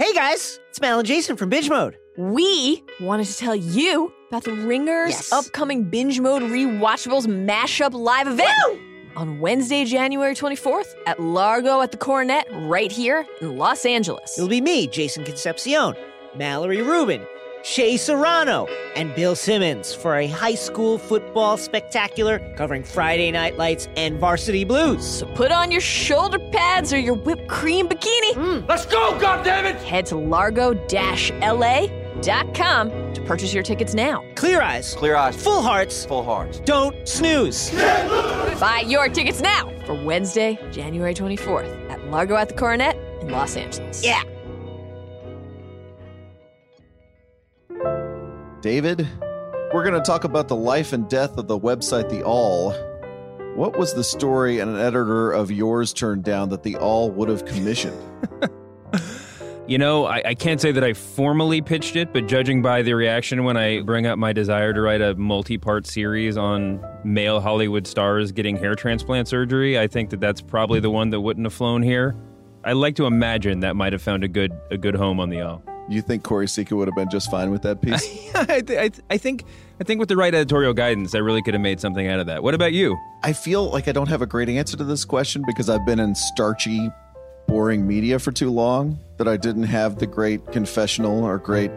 [0.00, 1.98] Hey guys, it's Mal and Jason from Binge Mode.
[2.16, 5.30] We wanted to tell you about the Ringer's Yes.
[5.30, 8.50] upcoming Binge Mode Rewatchables Mashup Live event
[9.14, 14.38] on Wednesday, January 24th at Largo at the Coronet, right here in Los Angeles.
[14.38, 15.94] It'll be me, Jason Concepcion,
[16.34, 17.20] Mallory Rubin,
[17.62, 23.86] Shea Serrano, and Bill Simmons for a high school football spectacular covering Friday Night Lights
[23.96, 25.06] and Varsity Blues.
[25.06, 28.32] So put on your shoulder pads or your whipped cream bikini.
[28.32, 28.68] Mm.
[28.68, 29.76] Let's go, goddammit!
[29.82, 30.80] Head to largo-la.com
[33.14, 34.24] to purchase your tickets now.
[34.36, 36.60] Clear eyes, Clear eyes, full hearts, full hearts.
[36.60, 37.70] don't snooze.
[38.58, 43.56] Buy your tickets now for Wednesday, January 24th at Largo at the Coronet in Los
[43.56, 44.02] Angeles.
[44.04, 44.22] Yeah.
[48.60, 49.08] David,
[49.72, 52.72] we're going to talk about the life and death of the website The Awl.
[53.54, 57.44] What was the story an editor of yours turned down that The Awl would have
[57.44, 57.98] commissioned?
[59.66, 62.94] You know, I, I can't say that I formally pitched it, but judging by the
[62.94, 67.40] reaction when I bring up my desire to write a multi part series on male
[67.40, 71.46] Hollywood stars getting hair transplant surgery, I think that that's probably the one that wouldn't
[71.46, 72.16] have flown here.
[72.64, 75.40] I like to imagine that might have found a good a good home on the
[75.40, 75.62] Awl.
[75.90, 78.34] You think Choire Sicha would have been just fine with that piece?
[78.34, 79.44] I, th- I, th- I think
[79.80, 82.26] I think with the right editorial guidance, I really could have made something out of
[82.26, 82.42] that.
[82.42, 82.96] What about you?
[83.24, 85.98] I feel like I don't have a great answer to this question because I've been
[85.98, 86.88] in starchy,
[87.48, 91.70] boring media for too long that I didn't have the great confessional or great,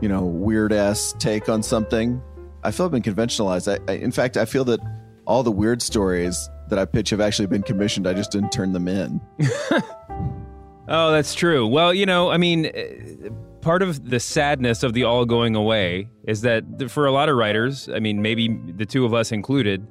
[0.00, 2.22] you know, weird ass take on something.
[2.62, 3.68] I feel I've been conventionalized.
[3.68, 4.80] I, I, in fact, I feel that
[5.26, 8.06] all the weird stories that I pitch have actually been commissioned.
[8.06, 9.20] I just didn't turn them in.
[10.88, 11.66] Oh, that's true.
[11.66, 13.30] Well, you know, I mean, eh,
[13.62, 17.36] part of the sadness of the Awl going away is that for a lot of
[17.36, 19.86] writers, I mean, maybe the two of us included,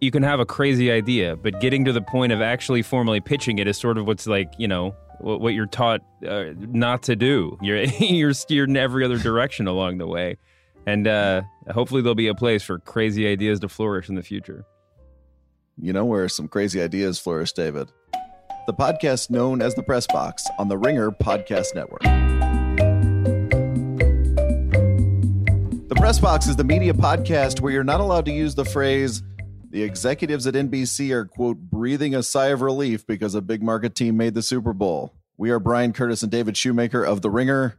[0.00, 3.58] you can have a crazy idea, but getting to the point of actually formally pitching
[3.58, 7.56] it is sort of what's like, you know, what, you're taught uh, not to do.
[7.62, 10.36] You're you're steered in every other direction along the way,
[10.86, 14.66] and uh, hopefully there'll be a place for crazy ideas to flourish in the future.
[15.80, 17.90] You know where some crazy ideas flourish, David?
[18.66, 22.00] The podcast known as the Press Box on the Ringer Podcast Network.
[25.88, 29.22] The Press Box is the media podcast where you're not allowed to use the phrase,
[29.68, 33.94] the executives at NBC are, quote, breathing a sigh of relief because a big market
[33.94, 35.12] team made the Super Bowl.
[35.36, 37.78] We are Bryan Curtis and David Shoemaker of The Ringer.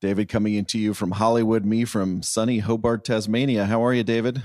[0.00, 3.66] David coming into you from Hollywood, me from sunny Hobart, Tasmania.
[3.66, 4.42] How are you, David?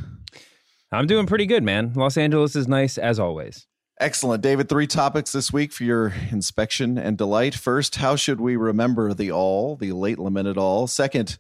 [0.91, 1.94] I'm doing pretty good, man.
[1.95, 3.66] Los Angeles is nice as always.
[3.99, 4.41] Excellent.
[4.41, 7.53] David, three topics this week for your inspection and delight.
[7.53, 10.87] First, how should we remember the Awl, the late lamented Awl?
[10.87, 11.37] Second,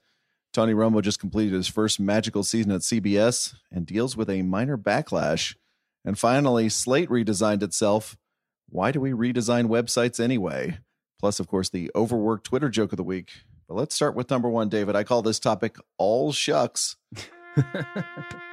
[0.53, 4.77] Tony Romo just completed his first magical season at CBS and deals with a minor
[4.77, 5.55] backlash.
[6.05, 8.15] And finally, Slate redesigned itself.
[8.69, 10.77] Why do we redesign websites anyway?
[11.19, 13.31] Plus, of course, the overworked Twitter joke of the week.
[13.67, 14.95] But let's start with number one, David.
[14.95, 16.97] I call this topic All Shucks.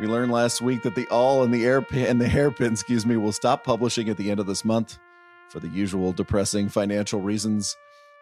[0.00, 1.66] We learned last week that the Awl and the
[2.08, 4.96] and the hairpin, excuse me, will stop publishing at the end of this month
[5.48, 7.76] for the usual depressing financial reasons.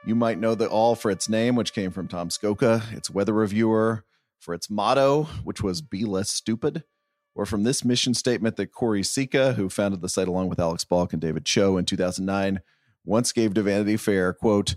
[0.07, 3.35] You might know the Awl for its name, which came from Tom Scocca, its weather
[3.35, 4.05] reviewer,
[4.41, 6.85] for its motto, which was "Be less stupid,"
[7.35, 10.83] or from this mission statement that Choire Sicha, who founded the site along with Alex
[10.87, 12.61] Balk and David Cho in 2009,
[13.05, 14.77] once gave to Vanity Fair, "quote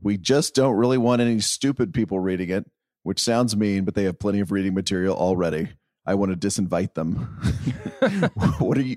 [0.00, 2.64] We just don't really want any stupid people reading it."
[3.02, 5.70] Which sounds mean, but they have plenty of reading material already.
[6.06, 7.16] I want to disinvite them.
[8.58, 8.96] what are you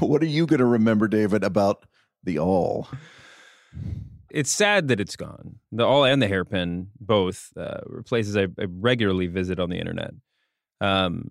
[0.00, 1.84] what are you going to remember David about
[2.22, 2.88] the Awl?
[4.32, 5.56] it's sad that it's gone.
[5.70, 9.78] The Awl and the hairpin both uh, were places I, I regularly visit on the
[9.78, 10.12] internet.
[10.80, 11.30] Um,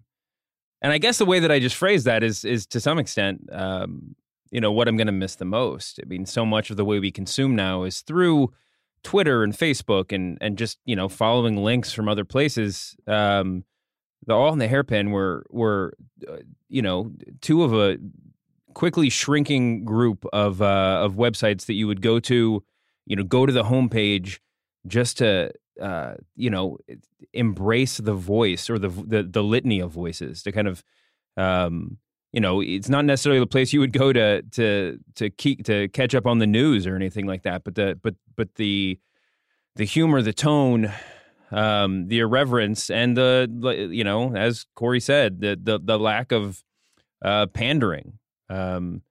[0.82, 3.50] and I guess the way that I just phrased that is is to some extent,
[3.52, 4.16] um,
[4.52, 6.00] you know, what I'm going to miss the most.
[6.02, 8.54] I mean, so much of the way we consume now is through
[9.04, 12.96] Twitter and Facebook and and just you know following links from other places.
[13.08, 13.64] Um,
[14.26, 15.94] the Awl in the hairpin were were
[16.28, 16.38] uh,
[16.70, 17.12] you know
[17.42, 17.98] two of a
[18.74, 22.64] quickly shrinking group of uh, of websites that you would go to
[23.06, 24.40] you know go to the homepage
[24.88, 25.52] just to
[25.82, 26.78] uh, you know
[27.34, 30.84] embrace the voice or the, the the litany of voices to kind of
[31.38, 31.98] um,
[32.32, 35.88] you know it's not necessarily the place you would go to to to keep to
[35.90, 39.00] catch up on the news or anything like that but the but but the
[39.76, 40.92] the humor the tone
[41.52, 46.64] um, the irreverence and the you know as Corey said the the, the lack of
[47.24, 48.20] uh, pandering
[48.50, 49.02] um,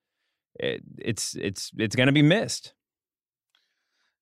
[0.58, 2.74] it, it's it's it's going to be missed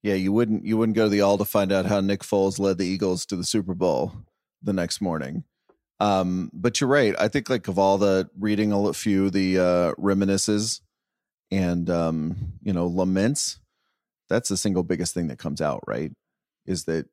[0.02, 2.58] Yeah, you wouldn't you wouldn't go to the Awl to find out how Nick Foles
[2.58, 4.12] led the Eagles to the Super Bowl
[4.62, 5.44] the next morning.
[6.00, 7.14] Um, but you're right.
[7.18, 10.80] I think like of all the reading a few the uh, reminiscences
[11.50, 13.58] and um, you know laments,
[14.28, 16.12] that's the single biggest thing that comes out, right?
[16.66, 17.06] Is that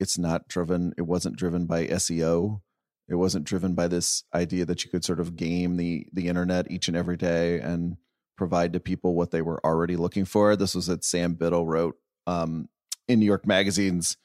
[0.00, 2.60] it's not driven, it wasn't driven by SEO.
[3.08, 6.70] It wasn't driven by this idea that you could sort of game the the internet
[6.70, 7.96] each and every day and
[8.36, 10.54] provide to people what they were already looking for.
[10.56, 11.96] This was that Sam Biddle wrote
[12.26, 12.68] um,
[13.08, 14.18] in New York Magazine's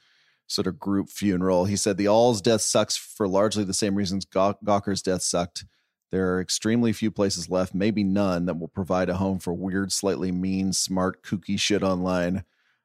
[0.48, 1.66] sort of group funeral.
[1.66, 5.66] He said the Awl's death sucks for largely the same reasons Gawker's death sucked.
[6.12, 9.92] There are extremely few places left, maybe none, that will provide a home for weird,
[9.92, 12.44] slightly mean, smart, kooky shit online.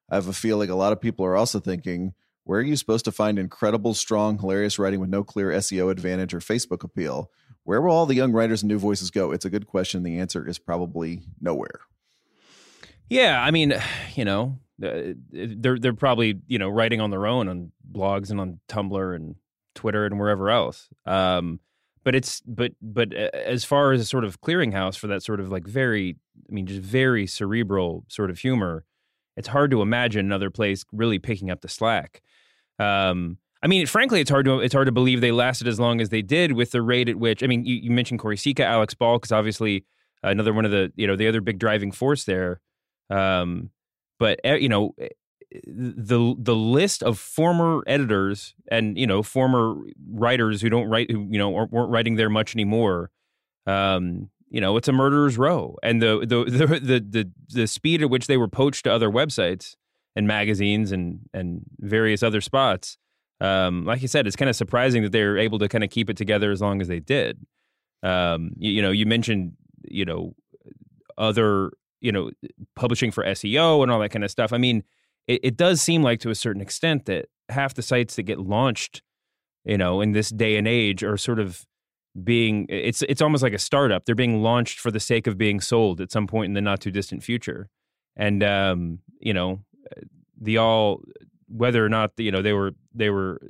[0.09, 2.15] I have a feeling a lot of people are also thinking,
[2.49, 6.33] where are you supposed to find incredible, strong, hilarious writing with no clear SEO advantage
[6.33, 7.31] or Facebook appeal?
[7.65, 9.33] Where will all the young writers and new voices go?
[9.33, 10.03] It's a good question.
[10.03, 11.81] The answer is probably nowhere.
[13.11, 13.75] Yeah, I mean,
[14.15, 18.41] you know, uh, they're they're probably you know writing on their own on blogs and
[18.41, 19.35] on Tumblr and
[19.75, 20.89] Twitter and wherever else.
[21.05, 21.61] Um,
[22.03, 25.41] but it's but but uh, as far as a sort of clearinghouse for that sort
[25.41, 26.17] of like very,
[26.49, 28.87] I mean, just very cerebral sort of humor,
[29.37, 32.23] it's hard to imagine another place really picking up the slack.
[32.79, 36.01] Um, I mean, frankly, it's hard to it's hard to believe they lasted as long
[36.01, 37.43] as they did with the rate at which.
[37.43, 39.85] I mean, you, you mentioned Choire Sicha, Alex Balk, because obviously
[40.23, 42.61] another one of the you know the other big driving force there.
[43.11, 43.71] Um,
[44.19, 45.09] but eh, you know eh,
[45.67, 49.77] the the list of former editors and you know former
[50.11, 53.11] writers who don't write who you know weren't writing there much anymore
[53.67, 58.03] um you know it's a murderer's row and the the the the the, the speed
[58.03, 59.77] at which they were poached to other websites
[60.17, 62.99] and magazines and and various other spots
[63.41, 65.91] um like you said it's kind of surprising that they were able to kind of
[65.91, 67.39] keep it together as long as they did
[68.03, 69.53] um you, you know you mentioned
[69.89, 70.35] you know
[71.17, 71.71] other
[72.01, 72.31] you know,
[72.77, 74.53] publishing for SEO and all that kind of stuff.
[74.53, 74.85] I mean,
[75.27, 78.39] it, it does seem like to a certain extent that half the sites that get
[78.39, 79.03] launched,
[79.65, 81.67] you know, in this day and age are sort of
[82.25, 84.05] being it's it's almost like a startup.
[84.05, 86.81] They're being launched for the sake of being sold at some point in the not
[86.81, 87.69] too distant future.
[88.17, 89.61] And um, you know,
[90.41, 91.03] the Awl
[91.49, 93.41] whether or not you know they were they were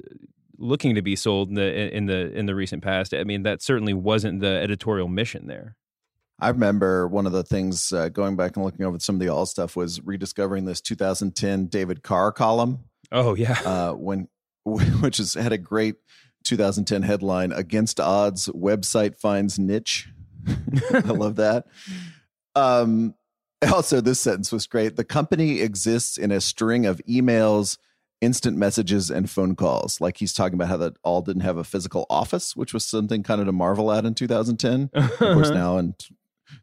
[0.58, 3.14] looking to be sold in the in the in the recent past.
[3.14, 5.76] I mean, that certainly wasn't the editorial mission there.
[6.40, 9.28] I remember one of the things uh, going back and looking over some of the
[9.28, 12.84] Awl stuff was rediscovering this 2010 David Carr column.
[13.10, 14.28] Oh yeah, uh, when
[14.64, 15.96] which has had a great
[16.44, 20.08] 2010 headline: "Against odds, website finds niche."
[20.92, 21.66] I love that.
[22.54, 23.14] Um,
[23.72, 24.96] also, this sentence was great.
[24.96, 27.76] The company exists in a string of emails,
[28.20, 30.00] instant messages, and phone calls.
[30.00, 33.22] Like he's talking about how that all didn't have a physical office, which was something
[33.22, 34.90] kind of to marvel at in 2010.
[34.94, 35.94] of course, now in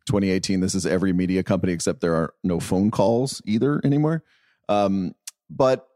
[0.06, 4.24] 2018 this is every media company except there are no phone calls either anymore
[4.70, 5.14] um,
[5.50, 5.88] but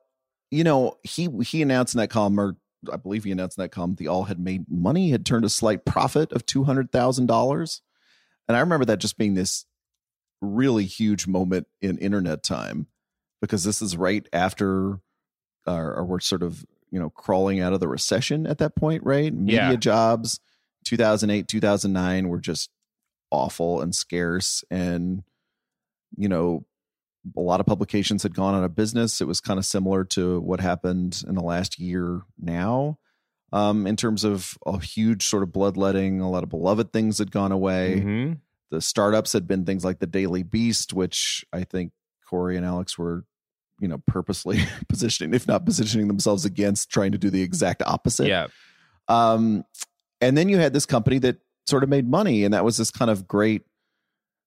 [0.51, 2.55] you know he he announced in that column or
[2.91, 5.49] i believe he announced in that column the all had made money had turned a
[5.49, 7.81] slight profit of $200000
[8.47, 9.65] and i remember that just being this
[10.41, 12.87] really huge moment in internet time
[13.41, 14.99] because this is right after
[15.67, 19.03] uh, or we're sort of you know crawling out of the recession at that point
[19.03, 19.75] right media Yeah.
[19.75, 20.39] jobs
[20.85, 22.69] 2008 2009 were just
[23.31, 25.23] awful and scarce and
[26.17, 26.65] you know
[27.37, 30.39] a lot of publications had gone out of business it was kind of similar to
[30.39, 32.97] what happened in the last year now
[33.51, 37.29] um, in terms of a huge sort of bloodletting a lot of beloved things had
[37.31, 38.37] gone away Mhm.
[38.71, 41.91] The startups had been things like the daily beast which i think
[42.29, 43.25] Choire and alex were
[43.79, 44.59] you know purposely
[44.89, 48.47] positioning if not positioning themselves against trying to do the exact opposite yeah.
[49.07, 49.63] um,
[50.21, 51.37] and then you had this company that
[51.69, 53.61] sort of made money, and that was this kind of great,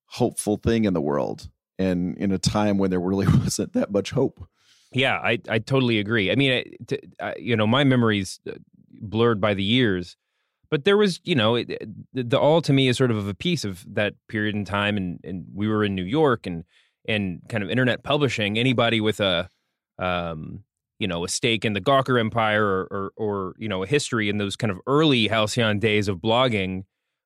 [0.07, 1.49] hopeful thing in the world.
[1.79, 4.47] And in a time when there really wasn't that much hope.
[4.93, 6.31] Yeah, I, I totally agree.
[6.31, 8.52] I mean, I, t- I, you know, my memory's uh,
[9.00, 10.17] blurred by the years,
[10.73, 11.69] but there was, you know, it,
[12.14, 14.97] the, the Awl to me is sort of a piece of that period in time,
[14.97, 16.64] and and we were in New York and
[17.07, 18.59] and kind of internet publishing.
[18.59, 19.50] Anybody with a,
[19.99, 20.64] um,
[20.99, 24.31] you know, a stake in the Gawker Empire or, or or you know a history
[24.31, 26.85] in those kind of early halcyon days of blogging,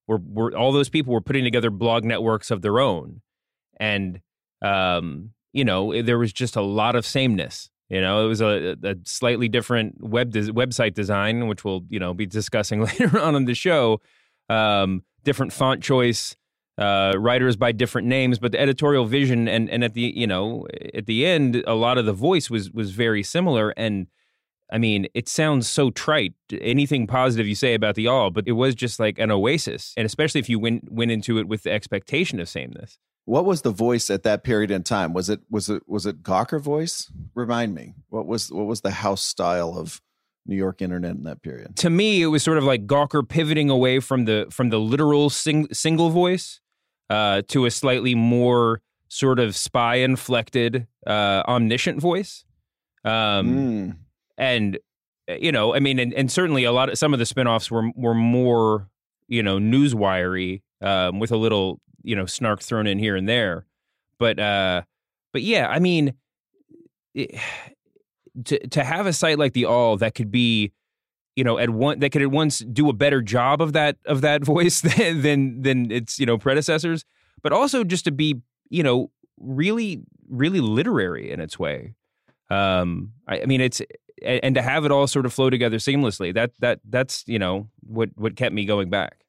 [0.09, 3.21] were were all those people were putting together blog networks of their own,
[3.79, 4.21] and
[4.61, 7.71] um, you know, there was just a lot of sameness.
[7.89, 12.01] You know, it was a, a slightly different web des- website design, which we'll you
[12.01, 14.01] know be discussing later on in the show.
[14.49, 16.37] Um, different font choice,
[16.79, 20.67] uh, writers by different names, but the editorial vision and and at the you know
[20.95, 23.71] at the end, a lot of the voice was was very similar.
[23.77, 24.09] And
[24.71, 26.35] I mean, it sounds so trite.
[26.61, 30.05] Anything positive you say about the Awl, but it was just like an oasis, and
[30.05, 32.99] especially if you went went into it with the expectation of sameness.
[33.27, 35.13] What was the voice at that period in time?
[35.13, 37.11] Was it was it was it Gawker voice?
[37.35, 37.95] Remind me.
[38.09, 40.01] What was what was the house style of
[40.47, 41.77] New York internet in that period?
[41.77, 45.29] to me it was sort of like Gawker pivoting away from the from the literal
[45.29, 46.61] sing, single voice
[47.11, 52.45] uh, to a slightly more sort of spy inflected, uh, omniscient voice.
[53.05, 53.13] Um,
[53.47, 53.97] Mm.
[54.39, 54.79] and
[55.41, 57.91] you know, I mean, and, and certainly a lot of some of the spinoffs were
[57.97, 58.89] were more
[59.29, 63.67] you know newswiry um, with a little you know snark thrown in here and there,
[64.19, 64.83] but uh,
[65.33, 66.15] but yeah, I mean,
[67.15, 67.39] it,
[68.45, 70.73] to to have a site like the Awl that could be
[71.35, 74.21] you know at one that could at once do a better job of that of
[74.21, 77.05] that voice than than, than its you know predecessors,
[77.43, 81.95] but also just to be you know really really literary in its way.
[82.49, 83.83] Um, I, I mean, it's
[84.23, 86.33] and, and to have it all sort of flow together seamlessly.
[86.33, 89.26] That that that's you know what what kept me going back.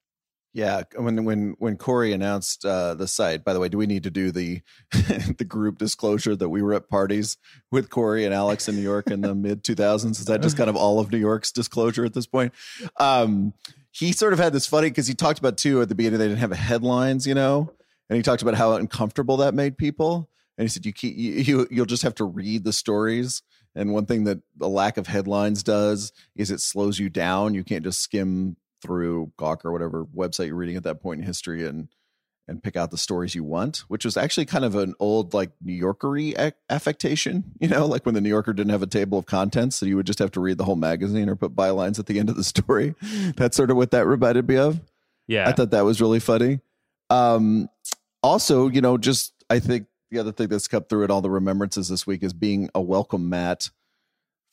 [0.57, 3.43] Yeah, when when when Choire announced uh, the site.
[3.43, 4.61] By the way, do we need to do the
[5.37, 7.37] the group disclosure that we were at parties
[7.71, 10.19] with Choire and Alex in New York in the mid 2000s?
[10.19, 12.55] Is that just kind of all of New York's disclosure at this point?
[12.99, 13.53] Um,
[13.91, 16.27] he sort of had this funny because he talked about too at the beginning they
[16.27, 17.71] didn't have headlines, you know,
[18.09, 20.27] and he talked about how uncomfortable that made people.
[20.57, 23.43] And he said you keep you, you you'll just have to read the stories.
[23.75, 27.53] And one thing that the lack of headlines does is it slows you down.
[27.53, 28.57] You can't just skim
[28.87, 31.89] through Gawk or whatever website you're reading at that point in history and
[32.49, 35.51] and pick out the stories you want, which was actually kind of an old like
[35.61, 36.33] New Yorkery
[36.69, 39.85] affectation, you know, like when the New Yorker didn't have a table of contents, so
[39.85, 42.29] you would just have to read the whole magazine or put bylines at the end
[42.29, 42.95] of the story.
[43.35, 44.79] That's sort of what that reminded me of.
[45.27, 46.61] Yeah, I thought that was really funny.
[47.09, 47.69] Um,
[48.23, 51.29] also, you know, just I think the other thing that's kept through it all the
[51.29, 53.69] remembrances this week is being a welcome mat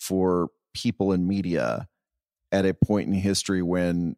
[0.01, 1.89] for people in media
[2.51, 4.17] at a point in history when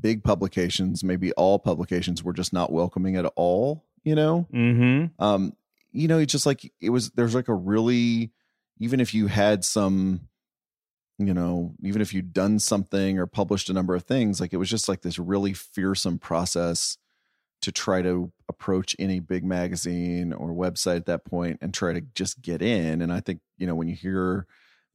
[0.00, 3.84] big publications, maybe all publications, were just not welcoming at all.
[4.02, 5.22] You know, mm-hmm.
[5.22, 5.54] um,
[5.92, 7.10] you know, it's just like it was.
[7.10, 8.32] There's like a really,
[8.78, 10.28] even if you had some,
[11.18, 14.58] you know, even if you'd done something or published a number of things, like it
[14.58, 16.98] was just like this really fearsome process
[17.62, 22.02] to try to approach any big magazine or website at that point and try to
[22.14, 23.00] just get in.
[23.00, 24.46] And I think you know when you hear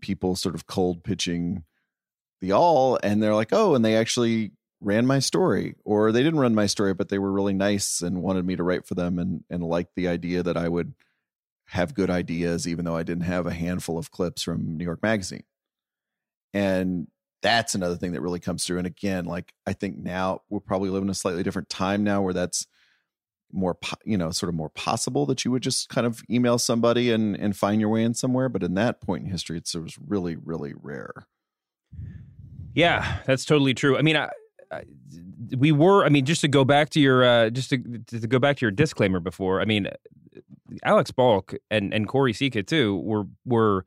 [0.01, 1.63] people sort of cold pitching
[2.41, 6.39] the Awl and they're like, oh, and they actually ran my story or they didn't
[6.39, 9.19] run my story but they were really nice and wanted me to write for them
[9.19, 10.93] and and liked the idea that I would
[11.67, 15.03] have good ideas even though I didn't have a handful of clips from New York
[15.03, 15.43] magazine.
[16.53, 17.07] And
[17.41, 20.89] that's another thing that really comes through and again like I think now we're probably
[20.89, 22.65] living a slightly different time now where that's
[23.51, 27.11] more you know sort of more possible that you would just kind of email somebody
[27.11, 29.97] and and find your way in somewhere but in that point in history it was
[30.05, 31.27] really really rare
[32.73, 33.97] Yeah, that's totally true.
[33.97, 34.29] I mean, I,
[35.57, 36.05] we were.
[36.05, 38.61] I mean, just to go back to your, uh, just to, to go back to
[38.61, 39.61] your disclaimer before.
[39.61, 39.87] I mean,
[40.83, 43.85] Alex Balk and and Choire Sicha too were were.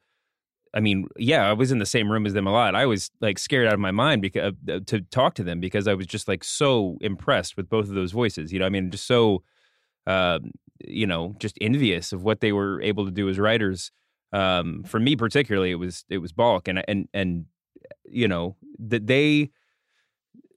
[0.74, 2.74] I mean, yeah, I was in the same room as them a lot.
[2.74, 5.86] I was like scared out of my mind because uh, to talk to them because
[5.86, 8.52] I was just like so impressed with both of those voices.
[8.52, 9.42] You know, I mean, just so,
[10.06, 10.38] uh,
[10.82, 13.92] you know, just envious of what they were able to do as writers.
[14.32, 17.44] Um, for me particularly, it was it was Balk and and and
[18.06, 19.50] you know that they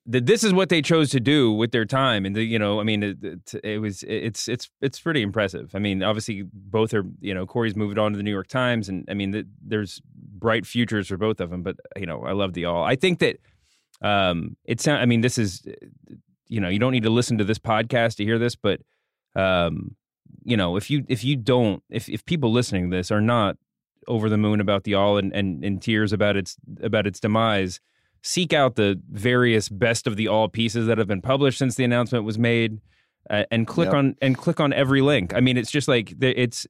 [0.08, 2.80] that this is what they chose to do with their time and the, you know
[2.80, 5.74] i mean it, it, it, was it's it's it's pretty impressive.
[5.74, 8.90] I mean obviously both are you know Choire's moved on to the new york times
[8.90, 12.32] and i mean the, there's bright futures for both of them but you know i
[12.32, 12.84] love the Awl.
[12.84, 13.40] I think that
[14.02, 15.66] um it's i mean this is
[16.48, 18.82] you know you don't need to listen to this podcast to hear this but
[19.36, 19.96] um
[20.44, 23.58] you know if you if you don't if if people listening to this are not
[24.08, 27.80] over the moon about the Awl and, and in tears about its about its demise
[28.28, 31.84] seek out the various best of the Awl pieces that have been published since the
[31.84, 32.82] announcement was made
[33.30, 33.94] uh, and click Yep.
[33.94, 36.66] on and click on every link i mean it's just like the- it's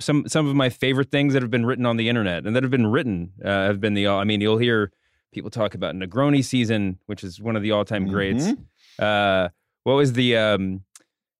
[0.00, 2.62] some some of my favorite things that have been written on the internet and that
[2.62, 4.92] have been written uh, have been the Awl i mean you'll hear
[5.32, 8.58] people talk about negroni season which is one of the all-time greats Mhm.
[8.98, 9.48] uh,
[9.84, 10.82] what was the um,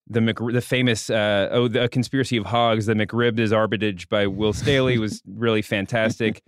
[0.09, 4.27] the Mc, the famous uh, oh the conspiracy of hogs the McRib is arbitrage by
[4.27, 6.43] Will Staley was really fantastic.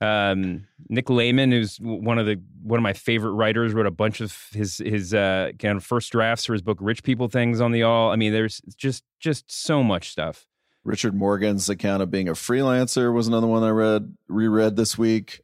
[0.00, 4.20] Um, Nick Lehman, who's one of the one of my favorite writers, wrote a bunch
[4.20, 7.72] of his his uh, kind of first drafts for his book Rich People Things on
[7.72, 8.10] the Awl.
[8.10, 10.46] I mean, there's just just so much stuff.
[10.84, 15.40] Richard Morgan's account of being a freelancer was another one I read reread this week.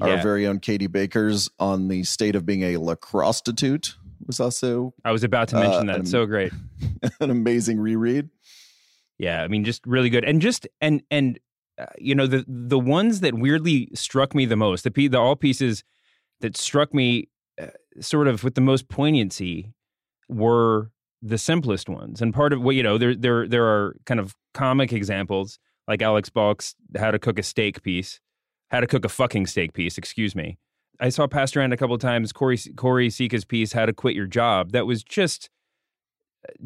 [0.00, 3.96] Our Yeah, very own Katie Baker's on the state of being a lacrosse prostitute
[4.26, 6.00] was also I was about to mention uh, that.
[6.00, 6.52] um, so great.
[7.20, 8.30] an amazing reread.
[9.18, 11.38] Yeah, I mean, just really good, and just and and
[11.78, 15.36] uh, you know the the ones that weirdly struck me the most, the the Awl
[15.36, 15.84] pieces
[16.40, 17.28] that struck me
[17.60, 17.66] uh,
[18.00, 19.72] sort of with the most poignancy
[20.28, 20.90] were
[21.22, 24.34] the simplest ones, and part of what you know there there there are kind of
[24.54, 28.20] comic examples like Alex Balk's "How to Cook a Steak" piece,
[28.70, 30.58] "How to Cook a Fucking Steak" piece, excuse me.
[30.98, 34.26] I saw passed around a couple times Choire Choire Sicha's piece "How to Quit Your
[34.26, 35.50] Job." That was just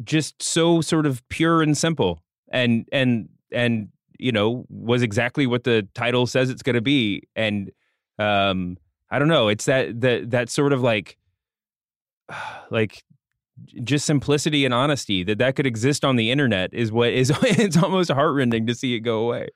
[0.03, 3.89] just so sort of pure and simple and and and
[4.21, 7.71] you know was exactly what the title says it's going to be and
[8.19, 8.77] um
[9.09, 11.17] i don't know it's that that that sort of like
[12.71, 13.03] like
[13.83, 17.77] just simplicity and honesty that that could exist on the internet is what is it's
[17.77, 19.49] almost heartrending to see it go away.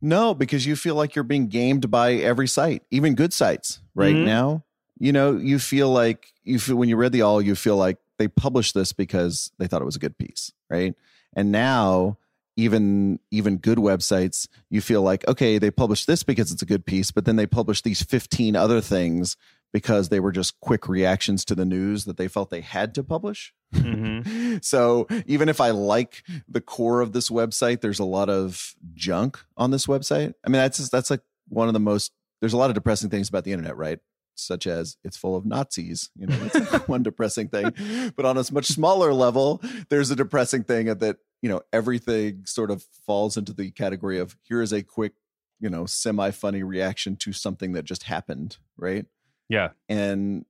[0.00, 4.16] No because you feel like you're being gamed by every site even good sites right
[4.16, 4.24] Mhm.
[4.24, 4.64] now.
[4.98, 7.98] You know you feel like you feel when you read the Awl you feel like
[8.18, 10.94] they published this because they thought it was a good piece right?
[11.36, 12.18] And now
[12.56, 16.84] even even good websites you feel like okay they published this because it's a good
[16.84, 19.36] piece but then they published these 15 other things
[19.72, 23.02] because they were just quick reactions to the news that they felt they had to
[23.02, 24.12] publish mm-hmm.
[24.62, 29.38] so even if I like the core of this website, there's a lot of junk
[29.56, 30.34] on this website.
[30.44, 32.12] I mean, that's just, that's like one of the most.
[32.40, 33.98] There's a lot of depressing things about the internet, right?
[34.34, 36.10] Such as it's full of Nazis.
[36.16, 37.72] You know, that's one depressing thing.
[38.16, 42.70] But on a much smaller level, there's a depressing thing that you know everything sort
[42.70, 45.12] of falls into the category of here is a quick,
[45.60, 49.06] you know, semi funny reaction to something that just happened, right?
[49.52, 49.68] yeah.
[49.88, 50.46] And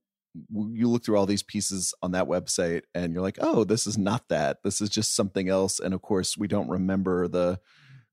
[0.49, 3.97] you look through all these pieces on that website and you're like oh this is
[3.97, 4.63] not that.
[4.63, 5.79] This is just something else.
[5.79, 7.59] And of course we don't remember the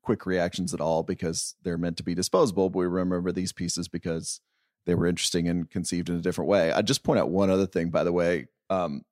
[0.03, 3.87] quick reactions at all because they're meant to be disposable but we remember these pieces
[3.87, 4.41] because
[4.87, 6.73] they were interesting and conceived in a different way.
[6.73, 8.49] I just point out one other thing by the way.
[8.69, 9.03] Um,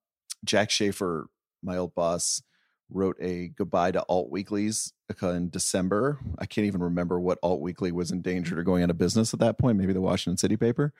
[0.44, 1.28] Jack Shafer
[1.62, 2.42] my old boss
[2.90, 4.92] wrote a goodbye to alt weeklies
[5.23, 8.90] uh, in december i can't even remember what alt weekly was endangered or going out
[8.90, 10.92] of business at that point maybe the washington city paper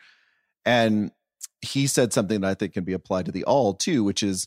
[0.65, 1.13] and
[1.61, 4.47] he said something that I think can be applied to the Awl too, which is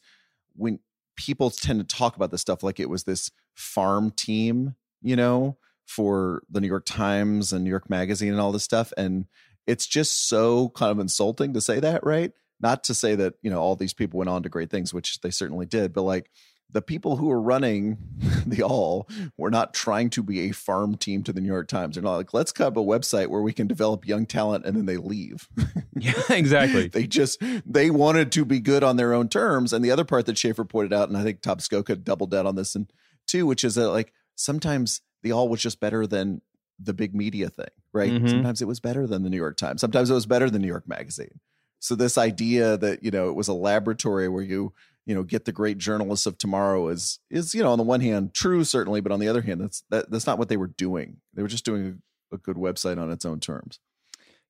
[0.56, 0.80] when
[1.16, 5.58] people tend to talk about this stuff like it was this farm team, you know,
[5.86, 8.94] for the New York Times and New York Magazine and all this stuff.
[8.98, 9.26] And
[9.68, 12.32] it's just so kind of insulting to say that, right?
[12.62, 15.20] Not to say that, you know, all these people went on to great things, which
[15.22, 16.30] they certainly did, but like
[16.74, 17.98] the people who were running
[18.46, 21.96] the Awl were not trying to be a farm team to the New York Times.
[21.96, 24.76] They're not like, let's cut up a website where we can develop young talent and
[24.76, 25.50] then they leave.
[25.96, 29.74] yeah exactly they just they wanted to be good on their own terms.
[29.74, 32.48] And the other part that Shafer pointed out, and I think Tom Scocca doubled down
[32.48, 32.92] on this and
[33.28, 36.42] too, which is that like sometimes the Awl was just better than
[36.80, 38.12] the big media thing, right?
[38.12, 38.30] Mhm.
[38.30, 39.82] Sometimes it was better than the New York Times.
[39.82, 41.40] Sometimes it was better than New York Magazine.
[41.80, 44.74] So this idea that, you know, it was a laboratory where you,
[45.06, 48.02] you know, get the great journalists of tomorrow is is, you know, on the one
[48.02, 50.68] hand true certainly, but on the other hand, that's that, that's not what they were
[50.68, 51.18] doing.
[51.34, 52.00] They were just doing
[52.32, 53.80] a, a good website on its own terms.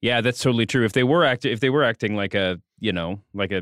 [0.01, 0.83] Yeah, that's totally true.
[0.83, 3.61] If they were acting, if they were acting like a, you know, like a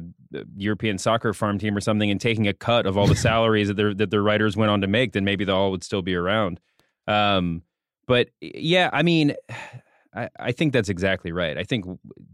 [0.56, 3.76] European soccer farm team or something, and taking a cut of all the salaries that
[3.76, 6.16] their that their writers went on to make, then maybe the Awl would still be
[6.16, 6.62] around.
[7.08, 7.64] Um,
[8.08, 9.36] but yeah, I mean,
[10.16, 11.58] I, I think that's exactly right.
[11.58, 11.86] I think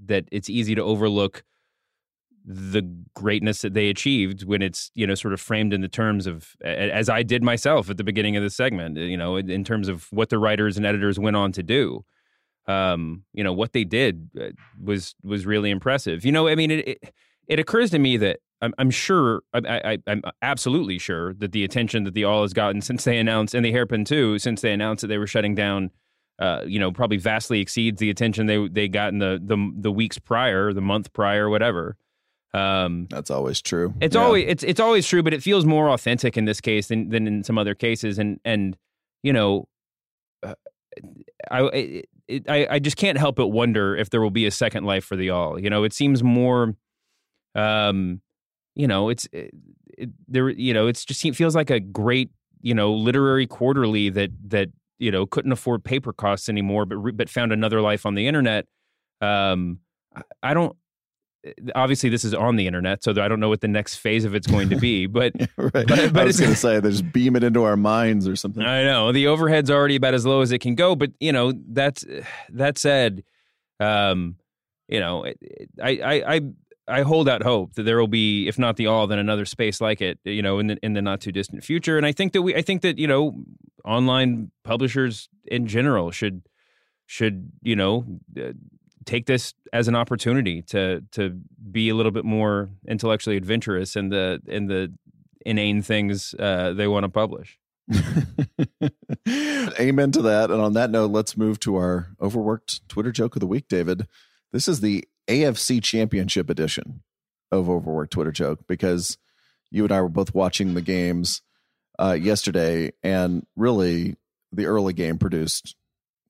[0.06, 1.44] that it's easy to overlook
[2.48, 2.84] the
[3.16, 6.56] greatness that they achieved when it's you know sort of framed in the terms of
[6.64, 8.98] as I did myself at the beginning of the segment.
[8.98, 12.06] You know, in, terms of what the writers and editors went on to do
[12.68, 14.50] um, you know what they did uh,
[14.82, 16.26] was was really impressive.
[16.26, 17.14] You know, I mean, it it,
[17.48, 21.64] it occurs to me that I'm, I'm sure, I, I, I'm absolutely sure that the
[21.64, 24.72] attention that the Awl has gotten since they announced, and the Hairpin too, since they
[24.72, 25.92] announced that they were shutting down,
[26.40, 29.92] uh, you know, probably vastly exceeds the attention they they got in the the the
[29.92, 31.98] weeks prior, the month prior, whatever.
[32.56, 33.94] Um, That's always true.
[34.02, 34.24] it's Yeah.
[34.24, 37.28] always it's it's always true, but it feels more authentic in this case than than
[37.28, 38.18] in some other cases.
[38.20, 38.78] And and
[39.24, 39.68] you know,
[40.44, 40.54] uh,
[41.52, 44.52] I it, it, I I just can't help but wonder if there will be a
[44.52, 45.60] second life for the Awl.
[45.60, 46.76] You know, it seems more,
[47.56, 48.22] um,
[48.76, 49.52] you know, it's it,
[49.98, 50.50] it, there.
[50.50, 52.30] You know, it's just it feels like a great
[52.62, 57.12] you know literary quarterly that that you know couldn't afford paper costs anymore, but re-
[57.12, 58.66] but found another life on the internet.
[59.22, 59.80] Um,
[60.16, 60.76] I- I don't
[61.76, 64.36] obviously this is on the internet, so I don't know what the next phase of
[64.36, 65.08] it's going to be.
[65.16, 65.72] But right.
[65.74, 68.36] but- but I was going to say they just beam it into our minds or
[68.36, 68.64] something.
[68.64, 70.96] I know the overhead's already about as low as it can go.
[70.96, 72.04] But you know that's
[72.50, 73.24] that said,
[73.80, 74.36] um,
[74.88, 75.26] you know,
[75.82, 76.42] I, I I
[76.88, 79.82] I hold out hope that there will be, if not the Awl, then another space
[79.82, 80.20] like it.
[80.24, 81.98] You know, in the in the not too distant future.
[81.98, 83.44] And I think that we, I think that you know,
[83.84, 86.42] online publishers in general should
[87.06, 88.06] should you know.
[89.06, 91.40] Take this as an opportunity to to
[91.72, 94.94] be a little bit more intellectually adventurous in the in the
[95.46, 97.60] inane things uh, they want to publish.
[99.80, 100.50] Amen to that.
[100.50, 104.08] And on that note, let's move to our overworked Twitter joke of the week, David.
[104.52, 107.04] This is the AFC Championship edition
[107.52, 109.18] of Overworked Twitter joke because
[109.72, 111.42] you and I were both watching the games
[112.00, 114.16] uh, yesterday, and really
[114.52, 115.76] the early game produced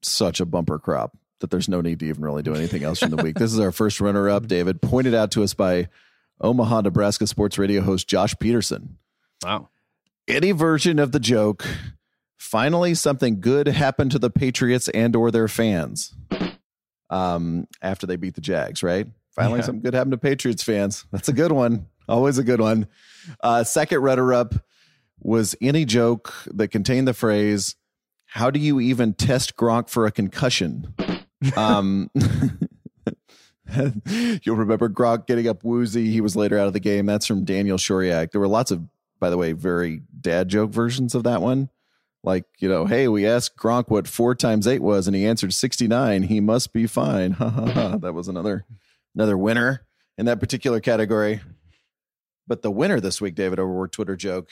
[0.01, 3.11] such a bumper crop that there's no need to even really do anything else in
[3.11, 3.35] the week.
[3.39, 5.89] This is our first runner up, David, pointed out to us by
[6.41, 8.97] Omaha, Nebraska sports radio host Josh Peterson
[9.43, 9.69] Wow.
[10.27, 11.65] any version of the joke
[12.37, 16.13] Finally, something good happened to the Patriots and or their fans.
[17.09, 19.07] Um, after they beat the Jags, right?
[19.31, 19.65] Finally, Yeah.
[19.65, 21.05] something good happened to Patriots fans.
[21.11, 21.87] That's a good one.
[22.07, 22.87] Always a good one.
[23.41, 24.53] Uh, second runner up
[25.19, 27.75] was any joke that contained the phrase,
[28.25, 30.93] How do you even test Gronk for a concussion?
[31.57, 32.09] Um,
[34.43, 36.11] you'll remember Gronk getting up woozy.
[36.11, 37.05] He was later out of the game.
[37.05, 38.31] That's from Daniel Shoriak.
[38.31, 38.83] There were lots of,
[39.19, 41.69] by the way, very dad joke versions of that one.
[42.23, 45.53] Like, you know, hey, we asked Gronk what four times eight was, and he answered
[45.53, 46.23] 69.
[46.23, 47.31] He must be fine.
[47.33, 47.97] Ha ha ha.
[47.97, 48.65] That was another
[49.13, 49.85] another winner
[50.17, 51.41] in that particular category.
[52.47, 54.49] But the winner this week, David, over Twitter joke,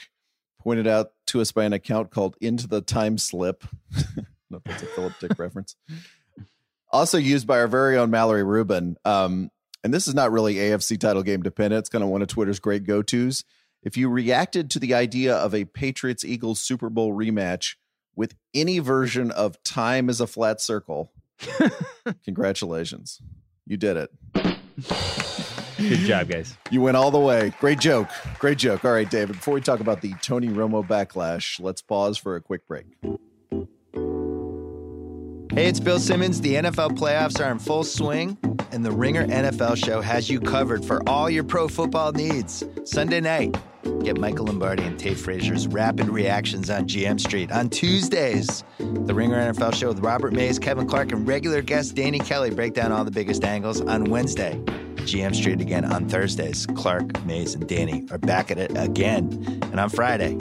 [0.60, 3.64] pointed out to us by an account called Into the Time Slip.
[4.50, 5.76] no, that's a Philip Dick reference.
[6.94, 8.96] Also used by our very own Mallory Rubin.
[9.04, 9.50] Um,
[9.82, 11.80] and this is not really AFC title game dependent.
[11.80, 13.42] It's kind of one of Twitter's great go tos.
[13.82, 17.74] If you reacted to the idea of a Patriots Eagles Super Bowl rematch
[18.14, 21.10] with any version of time is a flat circle,
[22.24, 23.20] congratulations.
[23.66, 24.10] You did it.
[25.76, 26.56] Good job, guys.
[26.70, 27.52] You went all the way.
[27.58, 28.08] Great joke.
[28.38, 28.84] Great joke.
[28.84, 32.40] All right, David, before we talk about the Tony Romo backlash, let's pause for a
[32.40, 32.86] quick break.
[35.54, 36.40] Hey, it's Bill Simmons.
[36.40, 38.36] The NFL playoffs are in full swing,
[38.72, 42.64] and the Ringer NFL show has you covered for all your pro football needs.
[42.82, 43.56] Sunday night,
[44.02, 47.52] get Michael Lombardi and Tate Frazier's rapid reactions on GM Street.
[47.52, 52.18] On Tuesdays, the Ringer NFL show with Robert Mays, Kevin Clark, and regular guest Danny
[52.18, 53.80] Kelly break down all the biggest angles.
[53.80, 54.60] On Wednesday,
[55.04, 56.66] GM Street again on Thursdays.
[56.66, 59.60] Clark, Mays, and Danny are back at it again.
[59.70, 60.36] And on Friday,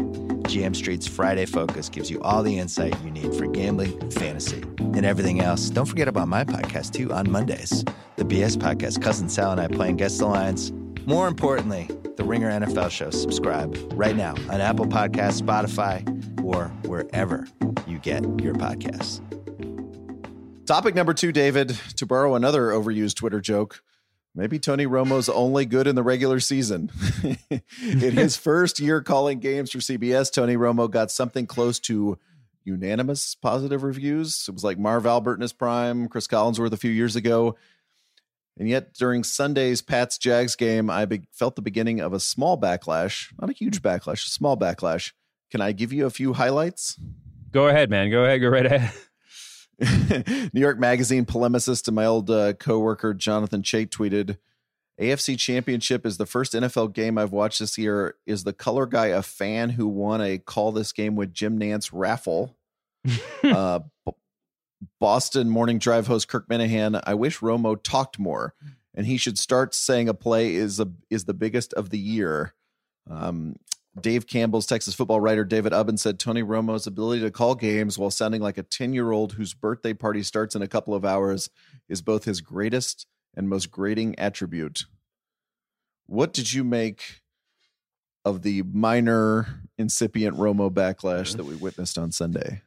[0.53, 5.03] GM Street's Friday Focus gives you all the insight you need for gambling, fantasy, and
[5.03, 5.71] everything else.
[5.71, 7.83] Don't forget about my podcast too on Mondays.
[8.17, 10.71] The BS podcast, Cousin Sal and I playing Guest Alliance.
[11.07, 13.09] More importantly, the Ringer NFL show.
[13.09, 16.03] Subscribe right now on Apple Podcasts, Spotify,
[16.43, 17.47] or wherever
[17.87, 19.21] you get your podcasts.
[20.67, 23.81] Topic number two, David, to borrow another overused Twitter joke.
[24.35, 26.91] Maybe Tony Romo's only good in the regular season.
[27.51, 32.17] in his first year calling games for CBS, Tony Romo got something close to
[32.63, 34.45] unanimous positive reviews.
[34.47, 37.55] It was like Marv Albert in his prime, Chris Collinsworth a few years ago.
[38.57, 42.59] And yet, during Sunday's Pats Jags game, I be- felt the beginning of a small
[42.59, 45.11] backlash, not a huge backlash, a small backlash.
[45.51, 46.99] Can I give you a few highlights?
[47.51, 48.09] Go ahead, man.
[48.09, 48.41] Go ahead.
[48.41, 48.91] Go right ahead.
[49.79, 54.37] New York Magazine polemicist and my old uh, coworker Jonathan Chait tweeted,
[54.99, 58.15] "AFC Championship is the first NFL game I've watched this year.
[58.25, 61.89] Is the color guy a fan who won a call this game with Jim Nantz
[61.91, 62.55] raffle?"
[63.43, 63.79] uh,
[64.99, 68.53] Boston Morning Drive host Kirk Minihane, I wish Romo talked more,
[68.93, 72.53] and he should start saying a play is a is the biggest of the year.
[73.09, 73.57] Um,
[73.99, 78.09] Dave Campbell's Texas football writer David Ubben said Tony Romo's ability to call games while
[78.09, 81.49] sounding like a 10 year old whose birthday party starts in a couple of hours
[81.87, 84.85] is both his greatest and most grating attribute.
[86.07, 87.21] What did you make
[88.25, 92.61] of the minor incipient Romo backlash that we witnessed on Sunday?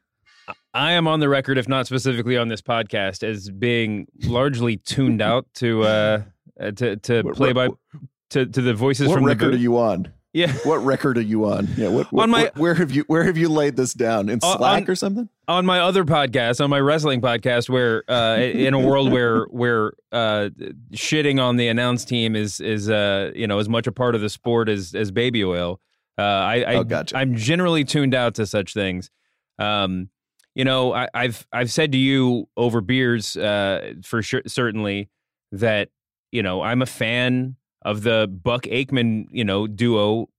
[0.73, 5.21] I am on the record, if not specifically on this podcast, as being largely tuned
[5.21, 6.21] out to uh,
[6.59, 7.69] uh, to to play by
[8.29, 10.13] to to the voices What from the record are you on?
[10.37, 11.67] Yeah, What record are you on?
[11.75, 14.29] Yeah, what, what On my- what- where have you where have you laid this down
[14.29, 15.29] in Uh, Slack on- or something?
[15.47, 19.93] on my other podcast, on my wrestling podcast, where uh, in a world where where
[20.11, 20.49] uh,
[20.93, 24.21] shitting on the announce team is is uh, you know as much a part of
[24.21, 25.79] the sport as as baby oil.
[26.17, 27.15] Uh, I, I Oh, gotcha.
[27.17, 29.11] I'm generally tuned out to such things.
[29.59, 30.09] Um,
[30.55, 35.09] you know, I, I've I've said to you over beers uh, for sure, certainly
[35.51, 35.89] that
[36.31, 40.29] you know I'm a fan of the Buck Aikman you know duo,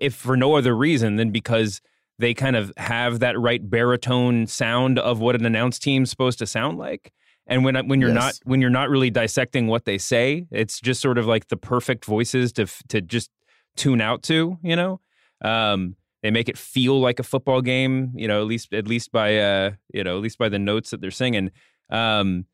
[0.00, 1.80] if for no other reason than because
[2.18, 6.46] they kind of have that right baritone sound of what an announced team's supposed to
[6.46, 7.12] sound like.
[7.46, 8.14] And when when you're Yes.
[8.14, 11.56] not when you're not really dissecting what they say, it's just sort of like the
[11.56, 13.30] perfect voices to to just
[13.76, 15.00] tune out to, you know.
[15.42, 19.10] Um, they make it feel like a football game, you know, at least at least
[19.10, 21.50] by uh, you know, at least by the notes that they're singing.
[21.88, 22.44] Um,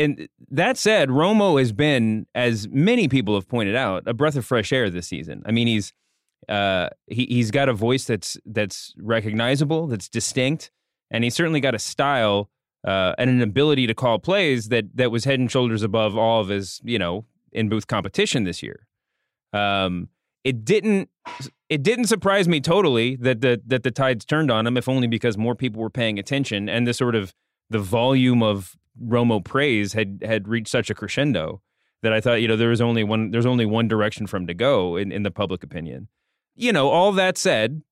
[0.00, 4.46] and that said, Romo has been, as many people have pointed out, a breath of
[4.46, 5.42] fresh air this season.
[5.44, 5.92] I mean, he's
[6.48, 10.70] uh, he he's got a voice that's that's recognizable, that's distinct,
[11.10, 12.50] and he's certainly got a style
[12.86, 16.40] uh, and an ability to call plays that that was head and shoulders above all
[16.40, 18.86] of his you know in booth competition this year.
[19.52, 20.08] Um,
[20.44, 21.10] it didn't
[21.68, 25.06] it didn't surprise me totally that the that the tides turned on him, if only
[25.06, 27.34] because more people were paying attention and the sort of
[27.68, 31.62] the volume of Romo praise had had reached such a crescendo
[32.02, 34.46] that I thought you know there was only one there's only one direction for him
[34.46, 36.08] to go in in the public opinion.
[36.54, 37.82] You know, all that said,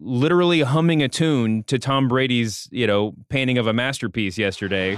[0.00, 4.96] literally humming a tune to Tom Brady's, you know, painting of a masterpiece yesterday.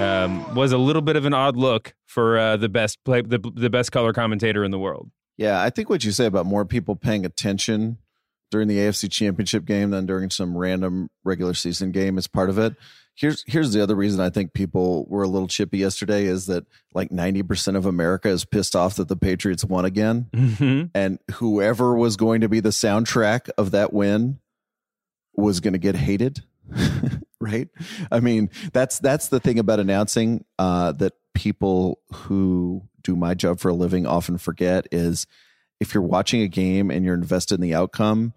[0.00, 3.38] Um, was a little bit of an odd look for uh, the best play, the
[3.54, 5.10] the best color commentator in the world.
[5.36, 7.98] Yeah, I think what you say about more people paying attention
[8.50, 12.58] during the AFC Championship game than during some random regular season game as part of
[12.58, 12.74] it.
[13.14, 16.64] Here's here's the other reason I think people were a little chippy yesterday is that
[16.94, 20.28] like 90% of America is pissed off that the Patriots won again.
[20.32, 20.86] Mm-hmm.
[20.94, 24.38] And whoever was going to be the soundtrack of that win
[25.34, 26.42] was going to get hated.
[27.40, 27.68] right?
[28.10, 33.60] I mean, that's that's the thing about announcing uh, that people who do my job
[33.60, 35.26] for a living often forget is
[35.80, 38.34] if you're watching a game and you're invested in the outcome,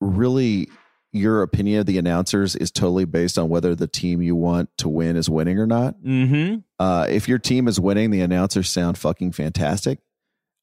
[0.00, 0.68] really
[1.12, 4.88] your opinion of the announcers is totally based on whether the team you want to
[4.88, 6.00] win is winning or not.
[6.00, 6.58] Mm-hmm.
[6.78, 9.98] Uh, if your team is winning, the announcers sound fucking fantastic.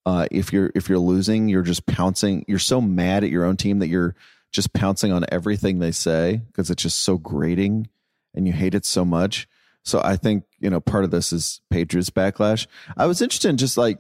[0.05, 2.45] Uh, if you're if you're losing, you're just pouncing.
[2.47, 4.15] You're so mad at your own team that you're
[4.53, 7.89] just pouncing on everything they say because it's just so grating
[8.33, 9.49] and you hate it so much.
[9.83, 12.67] So I think you know part of this is Patriots backlash.
[12.95, 13.99] I was interested in just like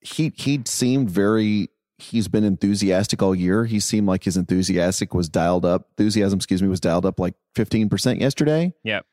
[0.00, 3.64] he he seemed very he's been enthusiastic all year.
[3.64, 5.88] He seemed like his enthusiastic was dialed up.
[5.98, 8.72] Enthusiasm, excuse me, was dialed up like 15% yesterday.
[8.84, 9.04] Yep.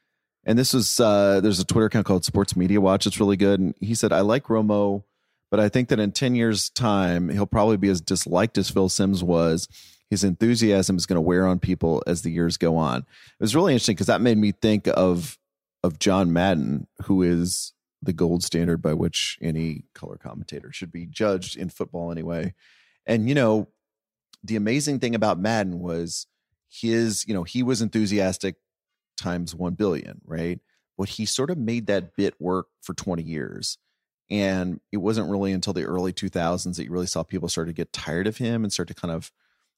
[0.46, 3.08] And this was uh there's a Twitter account called Sports Media Watch.
[3.08, 3.60] It's really good.
[3.60, 5.04] And he said, I like Romo,
[5.50, 8.90] but I think that in 10 years' time, he'll probably be as disliked as Phil
[8.90, 9.68] Simms was.
[10.12, 13.00] His enthusiasm is going to wear on people as the years go on.
[13.00, 13.06] It
[13.40, 15.40] was really interesting because that made me think of
[15.84, 17.74] of John Madden, who is
[18.06, 22.54] the gold standard by which any color commentator should be judged in football anyway.
[23.06, 23.68] And you know,
[24.44, 26.28] the amazing thing about Madden was
[26.70, 28.56] his, you know, he was enthusiastic
[29.18, 30.60] times 1 billion, right?
[30.98, 33.78] But he sort of made that bit work for 20 years.
[34.30, 37.74] And it wasn't really until the early 2000s that you really saw people start to
[37.74, 39.32] get tired of him and start to kind of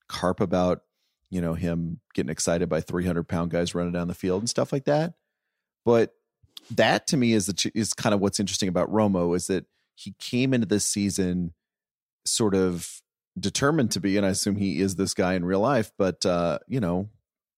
[0.08, 0.82] carp about,
[1.30, 4.72] you know, him getting excited by 300 pound guys running down the field and stuff
[4.72, 5.14] like that.
[5.84, 6.14] But
[6.72, 10.14] that to me is the is kind of what's interesting about Romo is that he
[10.20, 11.54] came into this season
[12.26, 13.02] sort of
[13.40, 16.60] determined to be, and I assume he is this guy in real life, but uh,
[16.68, 17.10] you know,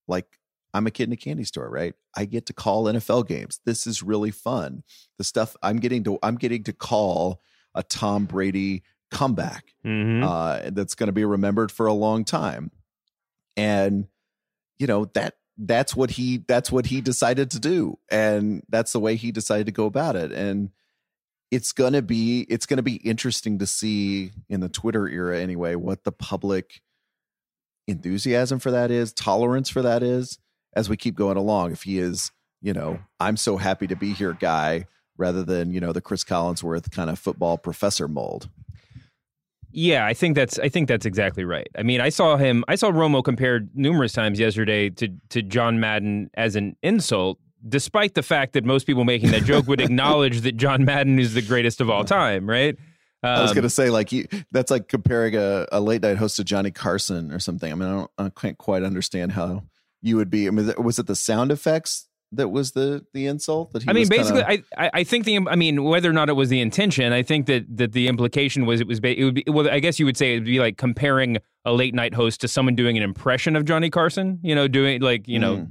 [0.08, 0.26] like
[0.74, 1.96] I'm a kid in a candy store, right?
[2.16, 3.60] I get to call NFL games.
[3.66, 4.84] This is really fun.
[5.18, 7.42] The stuff I'm getting to I'm getting to call
[7.76, 10.24] a Tom Brady comeback Mm-hmm.
[10.24, 12.70] uh, that's going to be remembered for a long time.
[13.58, 14.08] And
[14.78, 19.00] you know that that's what he that's what he decided to do, and that's the
[19.00, 20.32] way he decided to go about it.
[20.32, 20.72] And
[21.52, 26.06] it's gonna be it's gonna be interesting to see in the Twitter era anyway what
[26.06, 26.82] the public
[27.88, 30.40] enthusiasm for that is, tolerance for that is,
[30.74, 31.74] as we keep going along.
[31.74, 34.86] If he is, you know, I'm so happy to be here guy,
[35.18, 38.50] rather than you know the Chris Collinsworth kind of football professor mold.
[39.72, 41.68] Yeah, I think that's I think that's exactly right.
[41.78, 45.80] I mean, I saw him I saw Romo compared numerous times yesterday to to John
[45.80, 50.42] Madden as an insult, despite the fact that most people making that joke would acknowledge
[50.42, 52.76] that John Madden is the greatest of all time, right?
[53.22, 56.18] I was Um, going to say like you, that's like comparing a, a late night
[56.18, 57.72] host to Johnny Carson or something.
[57.72, 59.64] I mean, I don't, I can't quite understand how
[60.02, 60.48] you would be.
[60.48, 63.90] I mean, was it the sound effects that was the the insult that he?
[63.90, 66.50] I mean, basically, kinda- I, I think the I mean whether or not it was
[66.50, 69.70] the intention, I think that that the implication was it was it would be well,
[69.70, 72.48] I guess you would say it would be like comparing a late night host to
[72.48, 74.40] someone doing an impression of Johnny Carson.
[74.44, 75.68] You know, doing like you know,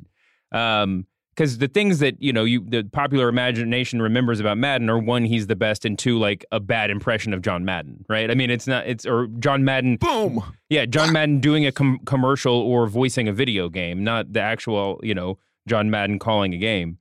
[0.53, 4.99] um, because the things that you know you the popular imagination remembers about Madden are
[4.99, 8.29] one he's the best and two like a bad impression of John Madden, right?
[8.29, 10.43] I mean, it's not it's or John Madden boom.
[10.69, 14.99] yeah, John Madden doing a com- commercial or voicing a video game, not the actual,
[15.05, 16.99] you know, John Madden calling a game.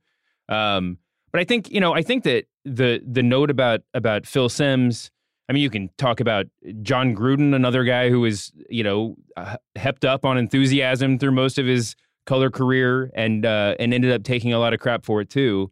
[0.48, 0.98] Um,
[1.32, 5.10] but I think, you know, I think that the the note about about Phil Simms.
[5.48, 6.44] I mean, you can talk about
[6.82, 11.58] Jon Gruden, another guy who was, you know, uh, hepped up on enthusiasm through most
[11.58, 15.22] of his color career, and uh, and ended up taking a lot of crap for
[15.22, 15.70] it too.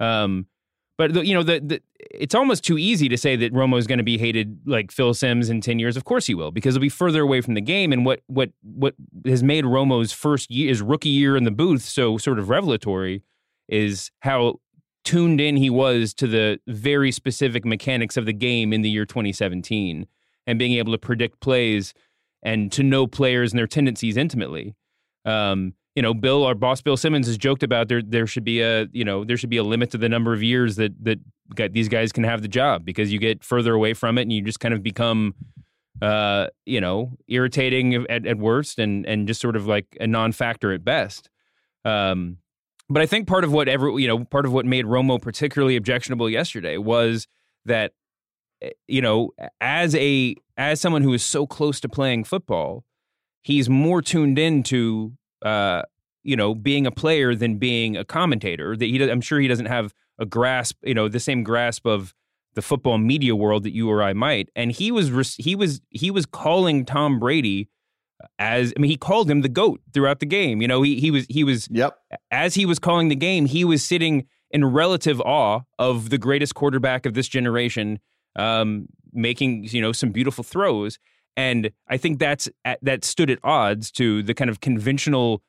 [0.00, 0.46] Um,
[0.98, 1.80] but the, you know, the, the
[2.10, 5.14] it's almost too easy to say that Romo is going to be hated like Phil
[5.14, 5.96] Simms in ten years.
[5.96, 7.92] Of course he will, because he'll be further away from the game.
[7.92, 11.82] And what what what has made Romo's first year, his rookie year in the booth,
[11.82, 13.22] so sort of revelatory,
[13.68, 14.56] is how
[15.04, 19.06] tuned in he was to the very specific mechanics of the game in the year
[19.06, 20.06] 2017,
[20.48, 21.94] and being able to predict plays
[22.42, 24.74] and to know players and their tendencies intimately.
[25.24, 28.00] Um, you know, Bill, our boss, Bill Simmons, has joked about there.
[28.00, 30.44] There should be a, you know, there should be a limit to the number of
[30.44, 31.18] years that that
[31.72, 34.40] these guys can have the job because you get further away from it and you
[34.40, 35.34] just kind of become,
[36.00, 40.72] uh, you know, irritating at, at worst and and just sort of like a non-factor
[40.72, 41.30] at best.
[41.84, 42.36] Um,
[42.88, 45.74] but I think part of what ever, you know, part of what made Romo particularly
[45.74, 47.26] objectionable yesterday was
[47.64, 47.90] that
[48.86, 52.84] you know, as a as someone who is so close to playing football,
[53.42, 55.82] he's more tuned into uh,
[56.22, 58.76] you know being a player than being a commentator.
[58.76, 62.14] That he, I'm sure he doesn't have a grasp, you know, the same grasp of
[62.54, 64.48] the football media world that you or I might.
[64.56, 67.68] And he was he was he was calling Tom Brady
[68.38, 70.60] as I mean he called him the goat throughout the game.
[70.60, 71.96] You know, he he was he was Yep.
[72.30, 76.54] as he was calling the game, he was sitting in relative awe of the greatest
[76.54, 78.00] quarterback of this generation,
[78.36, 80.98] um, making you know some beautiful throws.
[81.38, 82.48] And I think that's
[82.82, 85.40] that stood at odds to the kind of conventional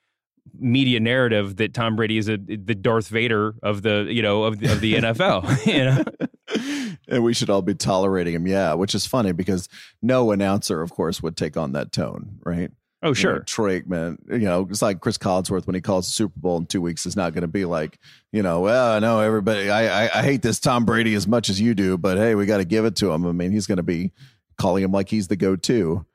[0.60, 4.60] media narrative that Tom Brady is a the Darth Vader of the you know of
[4.60, 5.65] the, of the NFL.
[5.65, 8.45] You know, and we should all be tolerating him.
[8.45, 9.67] Yeah, which is funny because
[9.99, 12.69] no announcer, of course, would take on that tone, right?
[13.02, 16.06] oh You know, sure, Troy Aikman, you know, it's like Chris Collinsworth when he calls
[16.06, 17.97] the Super Bowl in two weeks is not going to be like,
[18.32, 21.49] you know, well, I know everybody, I, I, I hate this Tom Brady as much
[21.49, 23.25] as you do, but hey, we got to give it to him.
[23.25, 24.12] I mean, he's going to be
[24.59, 26.05] calling him like he's the go-to.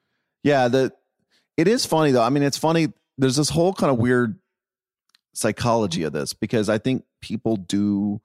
[0.44, 0.92] Yeah, the
[1.56, 2.22] it is funny though.
[2.22, 2.92] I mean, it's funny.
[3.18, 4.38] There's this whole kind of weird
[5.32, 8.20] psychology of this because I think people do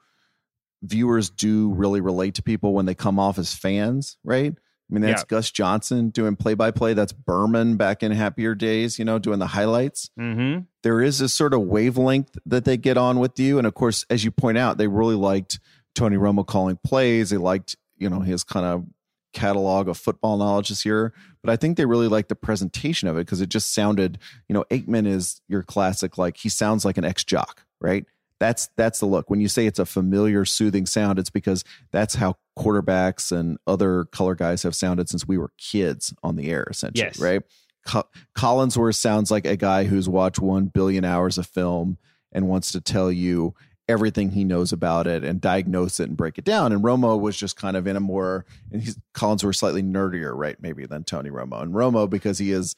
[0.84, 4.54] viewers do really relate to people when they come off as fans, right?
[4.54, 5.26] I mean, that's Yeah.
[5.28, 6.94] Gus Johnson doing play by play.
[6.94, 10.10] That's Berman back in happier days, you know, doing the highlights.
[10.20, 10.62] mm-hmm.
[10.82, 13.58] There is this sort of wavelength that they get on with you.
[13.58, 15.60] And of course, as you point out, they really liked
[15.94, 17.30] Tony Romo calling plays.
[17.30, 18.86] They liked, you know, his kind of
[19.34, 21.14] catalog of football knowledge this year.
[21.44, 24.54] But I think they really liked the presentation of it because it just sounded, you
[24.54, 28.06] know, Aikman is your classic, like he sounds like an ex jock, right?
[28.40, 29.30] That's that's the look.
[29.30, 34.06] When you say it's a familiar, soothing sound, it's because that's how quarterbacks and other
[34.06, 37.20] color guys have sounded since we were kids on the air, essentially, Yes.
[37.20, 37.42] right?
[37.86, 41.98] Co- Collinsworth sounds like a guy who's watched one billion hours of film
[42.32, 43.54] and wants to tell you
[43.90, 46.72] everything he knows about it and diagnose it and break it down.
[46.72, 50.56] And Romo was just kind of in a more, and he's Collinsworth slightly nerdier, right?
[50.62, 51.62] Maybe than Tony Romo.
[51.62, 52.76] And Romo, because he is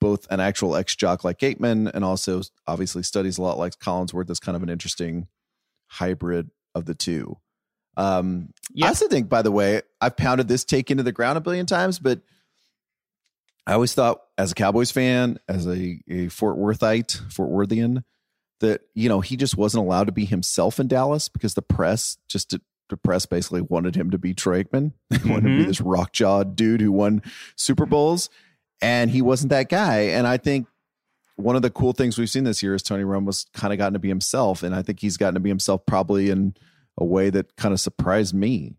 [0.00, 4.30] both an actual ex jock like Aikman and also obviously studies a lot like Collinsworth,
[4.30, 5.26] is kind of an interesting
[5.88, 7.36] hybrid of the two.
[7.96, 8.86] Um, Yeah.
[8.86, 11.66] I also think, by the way, I've pounded this take into the ground a billion
[11.66, 12.20] times, but
[13.66, 18.04] I always thought, as a Cowboys fan, as a, a Fort Worthite, Fort Worthian,
[18.62, 22.16] that you know he just wasn't allowed to be himself in Dallas because the press
[22.26, 22.56] just
[22.88, 24.92] the press basically wanted him to be Troy Aikman.
[25.10, 25.66] They wanted to be Mhm.
[25.66, 27.22] this rock jawed dude who won
[27.56, 28.28] Super Bowls,
[28.80, 30.00] and he wasn't that guy.
[30.00, 30.66] And I think
[31.36, 33.94] one of the cool things we've seen this year is Tony Romo's kind of gotten
[33.94, 36.54] to be himself, and I think he's gotten to be himself probably in
[36.98, 38.76] a way that kind of surprised me.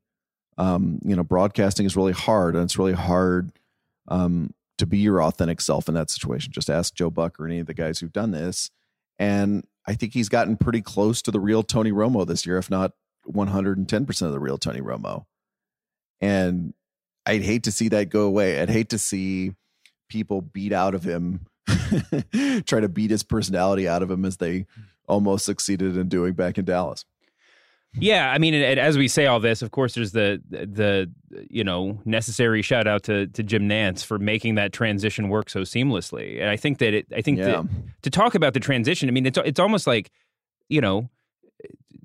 [0.59, 3.51] Um, you know, broadcasting is really hard, and it's really hard
[4.07, 6.51] um, to be your authentic self in that situation.
[6.53, 8.69] Just ask Joe Buck or any of the guys who've done this,
[9.17, 12.69] and I think he's gotten pretty close to the real Tony Romo this year, if
[12.69, 12.93] not
[13.27, 15.25] 110% of the real Tony Romo.
[16.21, 16.73] And
[17.25, 18.61] I'd hate to see that go away.
[18.61, 19.53] I'd hate to see
[20.09, 21.47] people beat out of him,
[22.65, 24.67] try to beat his personality out of him as they
[25.07, 27.05] almost succeeded in doing back in Dallas.
[27.99, 31.11] Yeah, I mean, and, and as we say all this, of course, there's the the
[31.49, 35.61] you know necessary shout out to to Jim Nantz for making that transition work so
[35.61, 36.39] seamlessly.
[36.41, 37.45] And I think that it, I think Yeah.
[37.45, 37.65] that
[38.01, 40.09] to talk about the transition, I mean, it's it's almost like
[40.69, 41.09] you know,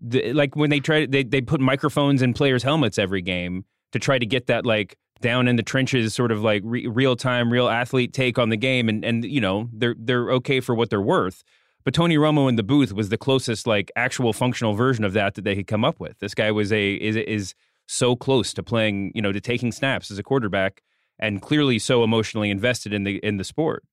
[0.00, 3.98] the, like when they try they they put microphones in players' helmets every game to
[3.98, 7.52] try to get that like down in the trenches sort of like re- real time
[7.52, 10.90] real athlete take on the game and and you know they're they're okay for what
[10.90, 11.42] they're worth
[11.88, 15.36] but Tony Romo in the booth was the closest like actual functional version of that
[15.36, 16.18] that they could come up with.
[16.18, 17.54] This guy was a is is
[17.86, 20.82] so close to playing, you know, to taking snaps as a quarterback,
[21.18, 23.84] and clearly so emotionally invested in the in the sport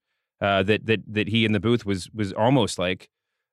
[0.42, 3.10] uh, that that that he in the booth was was almost like,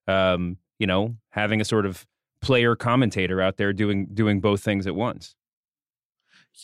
[0.08, 2.04] um, you know, having a sort of
[2.40, 5.36] player commentator out there doing doing both things at once.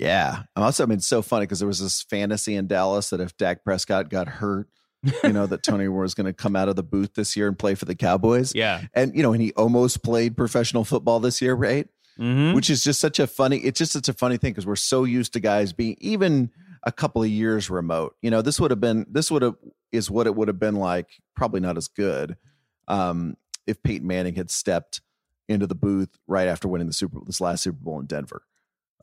[0.01, 0.43] Yeah.
[0.57, 3.21] I'm also, I mean, it's so funny because there was this fantasy in Dallas that
[3.21, 4.69] if Dak Prescott got hurt,
[5.25, 7.59] you know, that Tony was going to come out of the booth this year and
[7.59, 8.53] play for the Cowboys.
[8.55, 8.83] Yeah.
[8.95, 11.89] And, you know, and he almost played professional football this year, right?
[12.19, 12.55] Mm-hmm.
[12.55, 15.05] Which is just such a funny, it's just such a funny thing because we're so
[15.05, 16.51] used to guys being even
[16.83, 18.17] a couple of years remote.
[18.23, 19.55] You know, this would have been, this would have,
[19.93, 22.37] is what it would have been like, probably not as good
[22.89, 23.37] um,
[23.67, 25.03] if Peyton Manning had stepped
[25.49, 28.43] into the booth right after winning the Super Bowl, this last Super Bowl in Denver,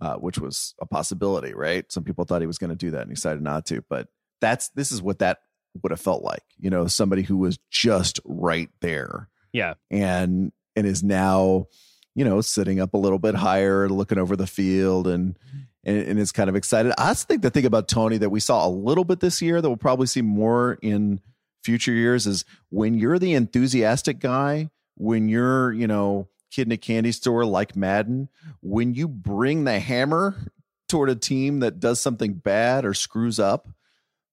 [0.01, 1.89] uh, which was a possibility, right?
[1.91, 4.09] Some people thought he was going to do that and he decided not to, but
[4.41, 5.39] that's this is what that
[5.82, 9.76] would have felt like, you know, somebody who was just right there yeah.
[9.89, 11.67] and and is now,
[12.15, 15.38] you know, sitting up a little bit higher, looking over the field and
[15.84, 16.93] and, and is kind of excited.
[16.97, 19.61] I also think the thing about Tony that we saw a little bit this year
[19.61, 21.21] that we'll probably see more in
[21.63, 26.78] future years is when you're the enthusiastic guy, when you're, you know, kid in a
[26.78, 28.30] candy store like Madden,
[28.61, 30.36] when you bring the hammer
[30.88, 33.67] toward a team that does something bad or screws up,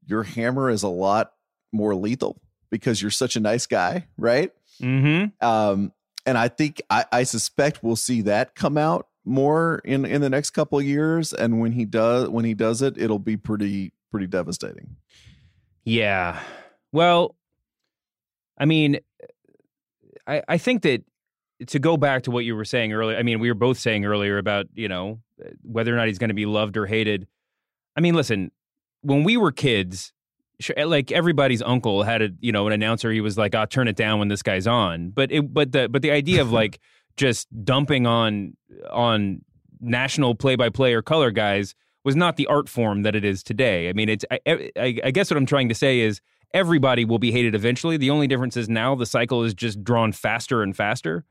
[0.06, 1.32] your hammer is a lot
[1.72, 2.40] more lethal
[2.70, 4.52] because you're such a nice guy, right?
[4.80, 5.46] Mm-hmm.
[5.46, 5.92] Um,
[6.26, 10.30] and I think I, I suspect we'll see that come out more in in the
[10.30, 11.32] next couple of years.
[11.32, 14.96] And when he does when he does it, it'll be pretty pretty devastating.
[15.84, 16.40] Yeah.
[16.92, 17.36] Well,
[18.58, 19.00] I mean,
[20.26, 21.04] I I think that
[21.68, 24.04] to go back to what you were saying earlier, I mean, we were both saying
[24.04, 25.20] earlier about, you know,
[25.62, 27.26] whether or not he's going to be loved or hated.
[27.96, 28.50] I mean, listen,
[29.02, 30.12] when we were kids,
[30.76, 33.10] eh, like everybody's uncle had a, you know, an announcer.
[33.12, 35.88] He was like, "I'll turn it down when this guy's on." But it, but the,
[35.88, 36.80] but the idea of like
[37.16, 38.56] just dumping on
[38.90, 39.42] on
[39.80, 41.74] national play-by-play or color guys
[42.04, 43.88] was not the art form that it is today.
[43.88, 44.24] I mean, it's.
[44.30, 46.20] I, eh, I, I guess what I'm trying to say is
[46.54, 47.96] everybody will be hated eventually.
[47.96, 51.24] The only difference is now the cycle is just drawn faster and faster.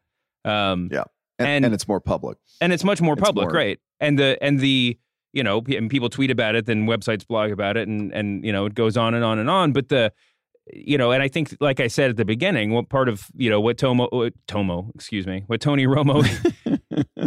[0.46, 1.04] Um, yeah,
[1.40, 3.80] and, and, and it's more public, and it's much more it's public, more, right?
[4.00, 4.98] And the and the
[5.34, 8.52] you know, and people tweet about it, then websites blog about it, and and you
[8.52, 9.72] know, it goes on and on and on.
[9.72, 10.12] But the
[10.74, 13.50] you know, and I think, like I said at the beginning, what part of you
[13.50, 16.24] know what Tomo, what, Tomo, excuse me, what Tony Romo,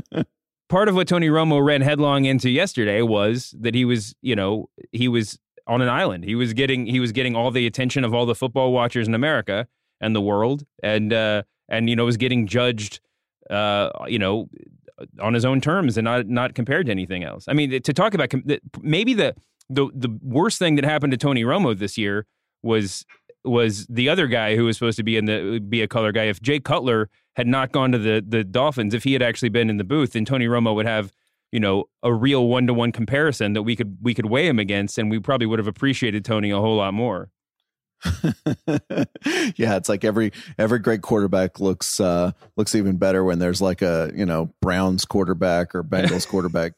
[0.68, 4.68] part of what Tony Romo ran headlong into yesterday was that he was, you know,
[4.92, 6.24] he was on an island.
[6.24, 9.14] He was getting he was getting all the attention of all the football watchers in
[9.14, 9.66] America
[10.00, 13.00] and the world, and uh, and you know was getting judged,
[13.50, 14.48] uh, you know,
[15.20, 17.44] on his own terms and not not compared to anything else.
[17.48, 18.32] I mean, to talk about
[18.80, 19.34] maybe the
[19.68, 22.26] the the worst thing that happened to Tony Romo this year
[22.62, 23.04] was
[23.44, 26.24] was the other guy who was supposed to be in the be a color guy.
[26.24, 29.70] If Jay Cutler had not gone to the the Dolphins, if he had actually been
[29.70, 31.12] in the booth, then Tony Romo would have
[31.52, 34.58] you know a real one to one comparison that we could we could weigh him
[34.58, 37.30] against, and we probably would have appreciated Tony a whole lot more.
[39.56, 43.82] yeah, it's like every every great quarterback looks uh looks even better when there's like
[43.82, 46.72] a, you know, Browns quarterback or Bengals quarterback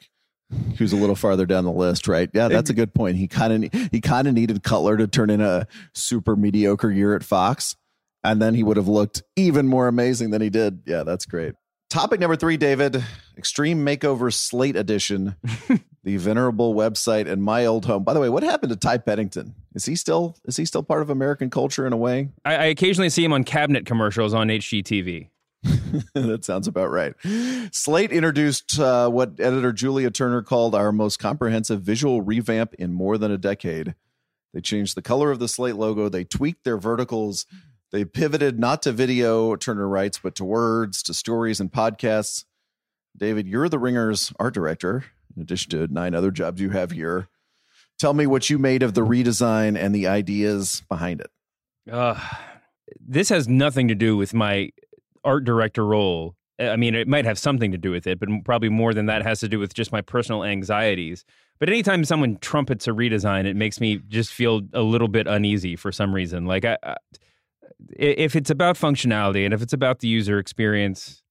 [0.78, 2.30] who's a little farther down the list, right?
[2.32, 3.16] Yeah, that's a good point.
[3.16, 7.16] He kind of he kind of needed Cutler to turn in a super mediocre year
[7.16, 7.76] at Fox
[8.26, 10.82] and then he would have looked even more amazing than he did.
[10.84, 11.54] Yeah, that's great.
[11.88, 13.04] Topic number three, David
[13.38, 15.36] Extreme Makeover Slate Edition,
[16.06, 18.04] the venerable website and my old home.
[18.04, 19.56] By the way, what happened to Ty Pennington?
[19.74, 22.30] Is he still is he still part of American culture in a way?
[22.44, 25.30] I, I occasionally see him on cabinet commercials on HGTV.
[26.14, 27.14] that sounds about right.
[27.72, 33.18] Slate introduced uh, what editor Julia Turner called our most comprehensive visual revamp in more
[33.18, 33.96] than a decade.
[34.54, 36.08] They changed the color of the Slate logo.
[36.08, 37.46] They tweaked their verticals
[37.92, 42.44] they pivoted not to video, Turner writes, but to words, to stories, and podcasts.
[43.16, 45.04] David, you're the Ringer's art director,
[45.36, 47.28] in addition to nine other jobs you have here.
[47.98, 51.30] Tell me what you made of the redesign and the ideas behind it.
[51.90, 52.18] Uh,
[53.00, 54.70] this has nothing to do with my
[55.24, 56.36] art director role.
[56.58, 59.22] I mean, it might have something to do with it, but probably more than that
[59.22, 61.24] has to do with just my personal anxieties.
[61.58, 65.76] But anytime someone trumpets a redesign, it makes me just feel a little bit uneasy
[65.76, 66.46] for some reason.
[66.46, 66.96] Like I, I
[67.90, 71.22] if it's about functionality and if it's about the user experience,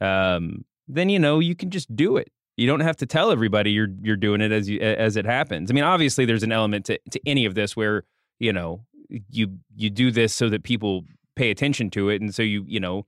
[0.00, 2.30] um, then you know you can just do it.
[2.56, 5.70] You don't have to tell everybody you're you're doing it as you as it happens.
[5.70, 8.04] I mean, obviously, there's an element to to any of this where
[8.38, 11.04] you know you you do this so that people
[11.34, 13.06] pay attention to it, and so you you know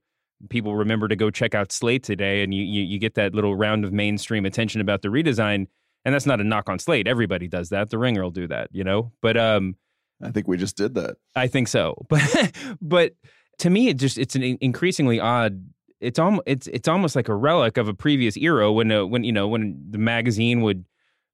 [0.49, 3.55] people remember to go check out Slate today, and you you, you get that little
[3.55, 5.67] round of mainstream attention about the redesign.
[6.05, 7.07] And that's not a knock on Slate.
[7.07, 7.89] Everybody does that.
[7.89, 9.11] The Ringer will do that, you know.
[9.21, 9.75] But um,
[10.21, 11.17] I think we just did that.
[11.35, 11.95] I think so.
[12.09, 13.13] But but
[13.59, 15.65] to me it just it's an increasingly odd
[16.01, 19.23] it's almost it's it's almost like a relic of a previous era when uh, when
[19.23, 20.85] you know when the magazine would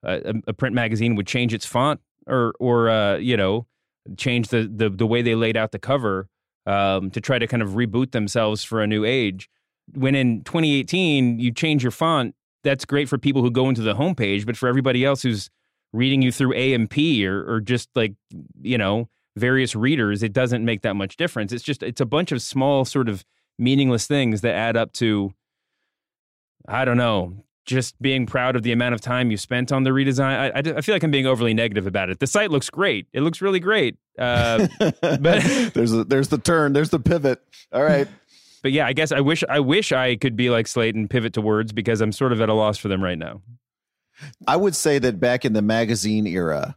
[0.05, 3.65] uh, a, a, print magazine would change its font or or uh, you know
[4.17, 6.27] change the, the the way they laid out the cover
[6.65, 9.49] um, to try to kind of reboot themselves for a new age.
[9.93, 13.93] When in 2018 you change your font, that's great for people who go into the
[13.93, 15.49] homepage, but for everybody else who's
[15.93, 18.13] reading you through AMP or or just like
[18.61, 21.51] you know various readers, it doesn't make that much difference.
[21.51, 23.23] It's just it's a bunch of small sort of
[23.57, 25.33] meaningless things that add up to
[26.67, 29.89] I don't know, just being proud of the amount of time you spent on the
[29.89, 30.21] redesign.
[30.21, 32.19] I, I, I, feel like I'm being overly negative about it.
[32.19, 33.07] The site looks great.
[33.13, 33.97] It looks really great.
[34.17, 34.67] Uh,
[35.01, 35.43] but
[35.73, 36.73] there's a, there's the turn.
[36.73, 37.41] There's the pivot.
[37.71, 38.07] All right.
[38.63, 41.33] But yeah, I guess I wish I wish I could be like Slate and pivot
[41.33, 43.43] to words because I'm sort of at a loss for them right now.
[44.47, 46.75] I would say that back in the magazine era,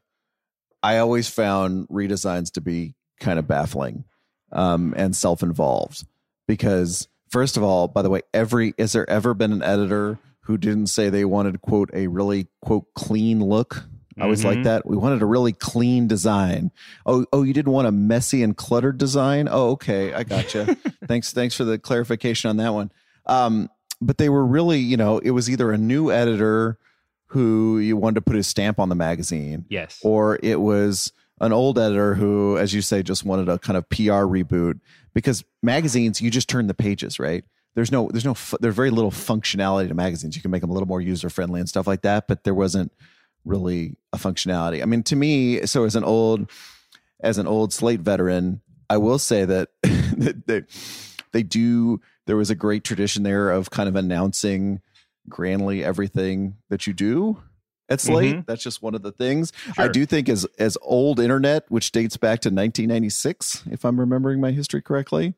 [0.83, 4.05] I always found redesigns to be kind of baffling
[4.53, 6.05] um, and self involved
[6.49, 10.59] because, first of all, by the way, every has there ever been an editor who
[10.59, 13.85] didn't say they wanted quote a really quote clean look?
[14.21, 14.49] I was mm-hmm.
[14.49, 14.85] like that.
[14.85, 16.73] We wanted a really clean design.
[17.07, 19.49] Oh, oh, you didn't want a messy and cluttered design.
[19.49, 20.77] Oh, okay, I gotcha.
[21.07, 22.91] thanks, thanks for the clarification on that one.
[23.27, 23.71] Um,
[24.01, 26.79] but they were really, you know, it was either a new editor
[27.27, 29.67] who you wanted to put his stamp on the magazine.
[29.69, 30.01] Yes.
[30.03, 33.89] Or it was an old editor who, as you say, just wanted a kind of
[33.89, 34.81] PR reboot
[35.19, 37.45] because magazines, you just turn the pages, right?
[37.75, 40.37] There's no, there's no, there's very little functionality to magazines.
[40.37, 42.55] You can make them a little more user friendly and stuff like that, but there
[42.55, 42.93] wasn't
[43.45, 44.81] really a functionality.
[44.81, 46.49] I mean, to me, so as an old,
[47.19, 50.63] as an old Slate veteran, I will say that they,
[51.33, 52.01] they do.
[52.27, 54.83] There was a great tradition there of kind of announcing
[55.29, 57.43] grandly everything that you do
[57.97, 58.35] Slate.
[58.35, 58.41] Mm-hmm.
[58.47, 59.53] That's just one of the things.
[59.75, 59.85] Sure.
[59.85, 64.41] I do think as as old internet, which dates back to 1996, if I'm remembering
[64.41, 65.35] my history correctly,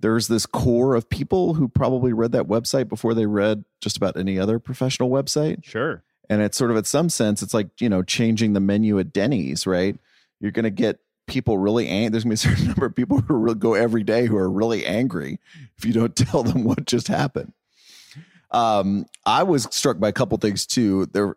[0.00, 4.16] there's this core of people who probably read that website before they read just about
[4.16, 5.64] any other professional website.
[5.64, 6.02] Sure.
[6.28, 9.12] And it's sort of, at some sense, it's like you know changing the menu at
[9.12, 9.96] Denny's, right?
[10.40, 12.10] You're going to get people really angry.
[12.10, 14.50] there's gonna be a certain number of people who really go every day who are
[14.50, 15.38] really angry
[15.76, 17.52] if you don't tell them what just happened.
[18.50, 21.06] Um, I was struck by a couple things too.
[21.06, 21.36] They're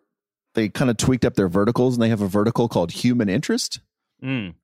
[0.54, 3.80] they kind of tweaked up their verticals and they have a vertical called human interest,
[4.22, 4.54] mm.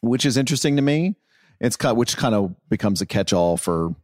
[0.00, 1.16] which is interesting to me.
[1.60, 3.94] It's kind which kind of becomes a catch all for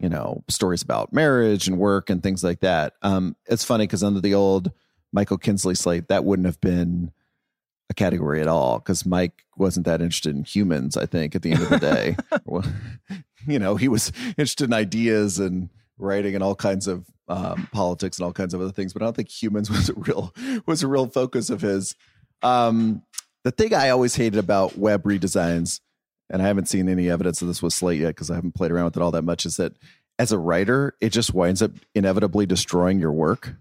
[0.00, 2.94] you know stories about marriage and work and things like that.
[3.02, 4.72] Um, it's funny because under the old
[5.12, 7.12] Michael Kinsley slate, that wouldn't have been
[7.90, 10.96] a category at all because Mike wasn't that interested in humans.
[10.96, 12.64] I think at the end of the day, well,
[13.46, 15.68] you know, he was interested in ideas and
[16.02, 18.92] writing and all kinds of um, politics and all kinds of other things.
[18.92, 20.34] But I don't think humans was a real
[20.66, 21.94] was a real focus of his.
[22.42, 23.02] Um,
[23.44, 25.80] the thing I always hated about web redesigns,
[26.30, 28.70] and I haven't seen any evidence of this with Slate yet because I haven't played
[28.70, 29.74] around with it all that much, is that
[30.18, 33.54] as a writer, it just winds up inevitably destroying your work.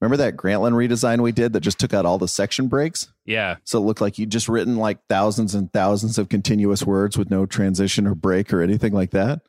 [0.00, 3.12] Remember that Grantland redesign we did that just took out all the section breaks?
[3.26, 3.56] Yeah.
[3.64, 7.30] So it looked like you'd just written like thousands and thousands of continuous words with
[7.30, 9.42] no transition or break or anything like that.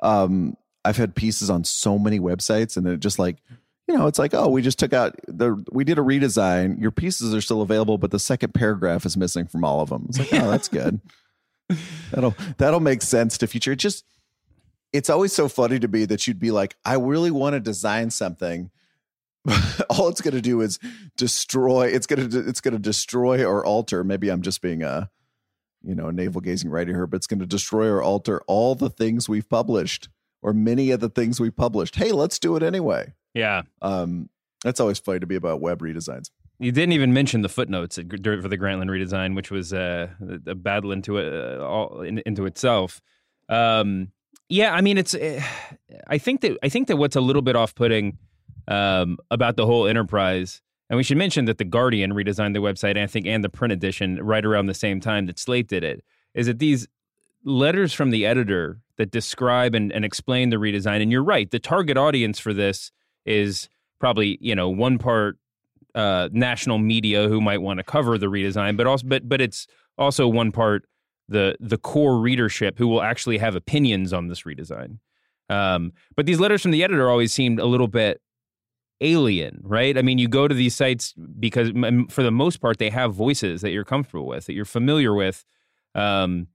[0.00, 3.38] Um, I've had pieces on so many websites and it just like,
[3.86, 6.80] you know, it's like, oh, we just took out the, we did a redesign.
[6.80, 10.06] Your pieces are still available, but the second paragraph is missing from all of them.
[10.08, 11.00] It's like, oh, that's good.
[12.10, 13.72] that'll, that'll make sense to future.
[13.72, 14.04] It just,
[14.92, 18.10] it's always so funny to me that you'd be like, I really want to design
[18.10, 18.70] something
[19.90, 20.78] all it's going to do is
[21.16, 25.10] destroy it's going to it's going to destroy or alter maybe i'm just being a
[25.82, 28.90] you know navel gazing writer here but it's going to destroy or alter all the
[28.90, 30.08] things we've published
[30.42, 34.28] or many of the things we published hey let's do it anyway yeah um
[34.64, 36.30] that's always funny to be about web redesigns
[36.60, 40.08] you didn't even mention the footnotes for the Grantland redesign, which was uh,
[40.46, 43.00] a battle into it, uh, all in, into itself.
[43.48, 44.10] Um,
[44.48, 45.14] yeah, I mean, it's.
[45.14, 45.40] Uh,
[46.08, 48.18] I think that I think that what's a little bit off-putting
[48.66, 50.60] um, about the whole enterprise.
[50.90, 53.50] And we should mention that the Guardian redesigned the website, and I think, and the
[53.50, 56.02] print edition right around the same time that Slate did it.
[56.34, 56.88] Is that these
[57.44, 61.02] letters from the editor that describe and, and explain the redesign?
[61.02, 62.92] And you're right, the target audience for this
[63.24, 63.68] is
[63.98, 65.38] probably you know one part
[65.94, 69.66] uh, national media who might want to cover the redesign, but also but but it's
[69.96, 70.84] also one part
[71.28, 74.98] the the core readership who will actually have opinions on this redesign.
[75.50, 78.20] Um, but these letters from the editor always seemed a little bit
[79.00, 79.96] alien, right?
[79.96, 81.70] I mean, you go to these sites because
[82.10, 85.44] for the most part they have voices that you're comfortable with, that you're familiar with.
[85.94, 86.48] Um,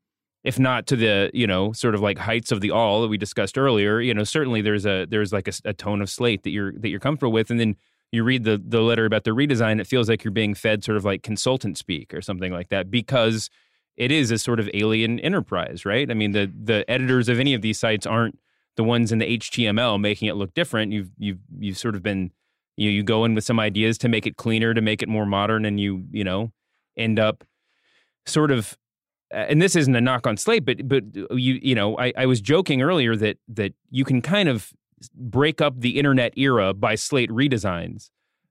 [0.43, 3.17] if not to the you know sort of like heights of the Awl that we
[3.17, 6.51] discussed earlier, you know certainly there's a there's like a, a tone of slate that
[6.51, 7.75] you're that you're comfortable with, and then
[8.11, 10.97] you read the the letter about the redesign, it feels like you're being fed sort
[10.97, 13.49] of like consultant speak or something like that because
[13.97, 16.09] it is a sort of alien enterprise, right?
[16.09, 18.37] I mean the the editors of any of these sites aren't
[18.75, 20.91] the ones in the HTML making it look different.
[20.91, 22.31] You've you've you've sort of been
[22.75, 25.09] you know, you go in with some ideas to make it cleaner, to make it
[25.09, 26.51] more modern, and you you know
[26.97, 27.43] end up
[28.25, 28.77] sort of.
[29.34, 32.39] And this isn't a knock on Slate, but but you you know I, I was
[32.39, 34.71] joking earlier that that you can kind of
[35.15, 38.09] break up the internet era by Slate redesigns.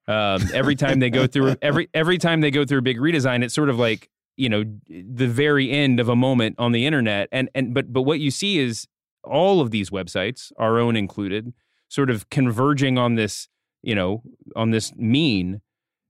[0.09, 3.45] Um, every time they go through every every time they go through a big redesign,
[3.45, 7.29] it's sort of like you know the very end of a moment on the internet.
[7.33, 8.87] And and but but what you see is
[9.25, 11.53] all of these websites, our own included,
[11.89, 13.49] sort of converging on this,
[13.83, 14.23] you know,
[14.57, 15.61] on this mean.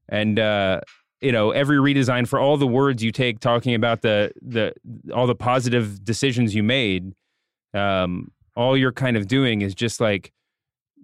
[0.09, 0.81] And uh,
[1.23, 4.75] you know, every redesign for all the words you take talking about the the
[5.14, 7.14] all the positive decisions you made,
[7.75, 10.33] um, all you're kind of doing is just like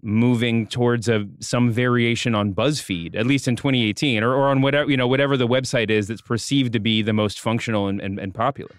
[0.02, 4.90] moving towards a some variation on BuzzFeed, at least in 2018, or, or on whatever
[4.90, 8.18] you know whatever the website is that's perceived to be the most functional and, and,
[8.18, 8.74] and popular.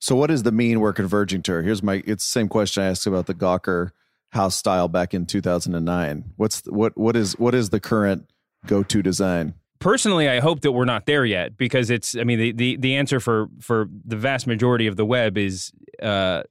[0.00, 1.62] So what is the mean we're converging to?
[1.62, 3.90] Here's my it's the same question I asked about the Gawker
[4.32, 6.32] house style back in 2009.
[6.36, 8.28] What's what what is what is the current
[8.66, 9.54] go-to design?
[9.80, 12.96] Personally, I hope that we're not there yet because it's I mean the the, the
[12.96, 15.72] answer for for the vast majority of the web is
[16.02, 16.42] uh,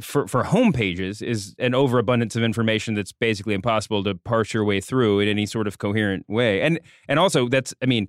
[0.00, 4.64] for for home pages is an overabundance of information that's basically impossible to parse your
[4.64, 6.60] way through in any sort of coherent way.
[6.62, 6.78] And
[7.08, 8.08] and also that's I mean,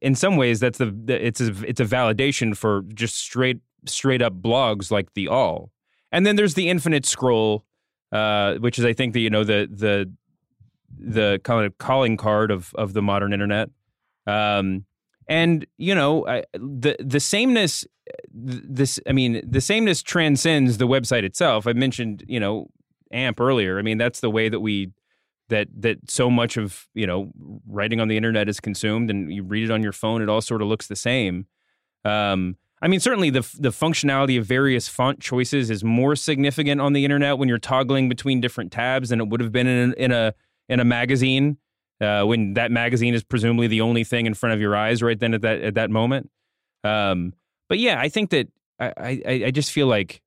[0.00, 4.22] in some ways that's the, the it's a it's a validation for just straight straight
[4.22, 5.70] up blogs like the Awl.
[6.12, 7.64] And then there's the infinite scroll,
[8.12, 10.12] uh, which is I think the you know the the
[10.96, 13.70] the kind of calling card of of the modern internet.
[14.26, 14.84] Um,
[15.28, 17.86] and you know I, the the sameness
[18.32, 21.66] this i mean the sameness transcends the website itself.
[21.66, 22.68] I mentioned you know
[23.12, 23.78] amp earlier.
[23.78, 24.90] I mean that's the way that we
[25.48, 27.30] that that so much of you know
[27.66, 30.40] writing on the internet is consumed and you read it on your phone it all
[30.40, 31.46] sort of looks the same.
[32.04, 36.92] Um, i mean certainly the the functionality of various font choices is more significant on
[36.92, 40.12] the internet when you're toggling between different tabs than it would have been in, in
[40.12, 40.34] a
[40.68, 41.56] in a magazine
[42.00, 45.18] uh, when that magazine is presumably the only thing in front of your eyes right
[45.18, 46.30] then at that at that moment.
[46.82, 47.34] Um,
[47.68, 50.20] but yeah, I think that I, I I just feel like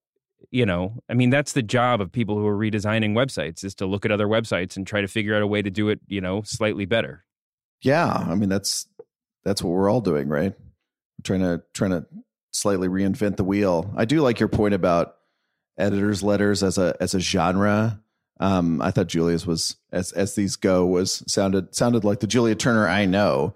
[0.52, 3.86] you know, I mean, that's the job of people who are redesigning websites is to
[3.86, 6.22] look at other websites and try to figure out a way to do it, you
[6.22, 7.26] know, slightly better.
[7.82, 8.88] Yeah, I mean that's
[9.44, 10.54] that's what we're all doing, right?
[11.24, 12.06] trying to trying to
[12.52, 13.92] slightly reinvent the wheel.
[13.96, 15.16] I do like your point about
[15.78, 18.02] editors' letters as a as a genre.
[18.40, 22.56] Um, I thought Julia's was as as these go was sounded sounded like the Julia
[22.56, 23.56] Turner I know,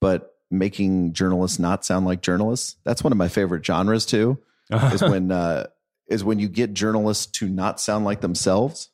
[0.00, 2.76] but making journalists not sound like journalists.
[2.84, 4.38] That's one of my favorite genres too.
[4.70, 5.66] is when uh,
[6.08, 8.90] is when you get journalists to not sound like themselves.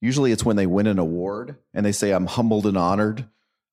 [0.00, 3.26] Usually, it's when they win an award and they say, "I'm humbled and honored."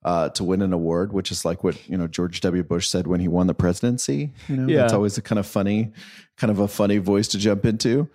[0.04, 2.64] Uh, to win an award, which is like what you know George W.
[2.64, 4.32] Bush said when he won the presidency.
[4.48, 4.78] You know, Yeah.
[4.82, 5.92] that's always a kind of funny,
[6.38, 8.10] kind of a funny voice to jump into.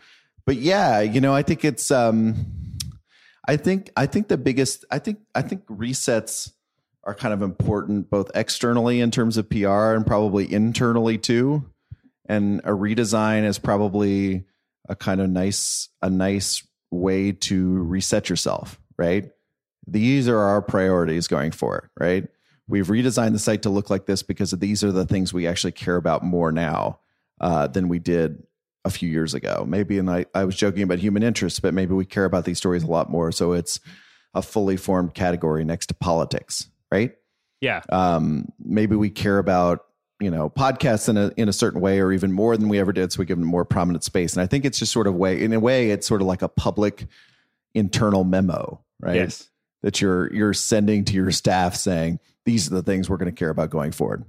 [0.44, 2.44] But yeah, you know, I think it's um,
[3.46, 6.52] I think I think the biggest I think I think resets
[7.04, 11.64] are kind of important both externally in terms of PR and probably internally too.
[12.28, 14.44] And a redesign is probably
[14.88, 19.30] a kind of nice a nice way to reset yourself, right?
[19.86, 22.26] These are our priorities going forward, right?
[22.66, 25.72] We've redesigned the site to look like this because these are the things we actually
[25.72, 26.98] care about more now
[27.40, 28.42] uh, than we did
[28.86, 29.64] a few years ago.
[29.68, 32.56] Maybe, and I, I was joking about human interest, but maybe we care about these
[32.56, 33.32] stories a lot more.
[33.32, 33.80] So it's
[34.32, 37.14] a fully formed category next to politics, right?
[37.60, 37.82] Yeah.
[37.90, 39.84] Um, maybe we care about
[40.20, 42.92] you know podcasts in a in a certain way, or even more than we ever
[42.92, 43.12] did.
[43.12, 44.34] So we give them more prominent space.
[44.34, 46.42] And I think it's just sort of way, in a way, it's sort of like
[46.42, 47.06] a public
[47.74, 49.16] internal memo, right?
[49.16, 49.50] Yes.
[49.82, 53.38] That you're you're sending to your staff saying these are the things we're going to
[53.38, 54.24] care about going forward.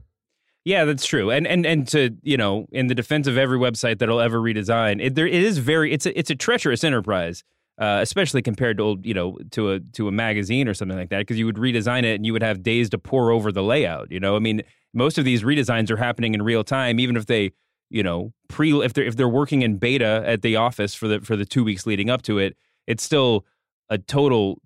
[0.67, 1.31] Yeah, that's true.
[1.31, 5.01] And and and to you know, in the defense of every website that'll ever redesign,
[5.01, 7.41] it, there it is very it's a it's a treacherous enterprise,
[7.79, 11.07] uh, especially compared to old you know to a to a magazine or something like
[11.07, 13.63] that, because you would redesign it and you would have days to pour over the
[13.63, 14.11] layout.
[14.11, 14.61] You know, I mean,
[14.93, 17.53] most of these redesigns are happening in real time, even if they
[17.89, 21.21] you know pre if they're if they're working in beta at the office for the
[21.21, 22.57] for the two weeks leading up to it,
[22.87, 23.45] it's still
[23.89, 24.61] a total.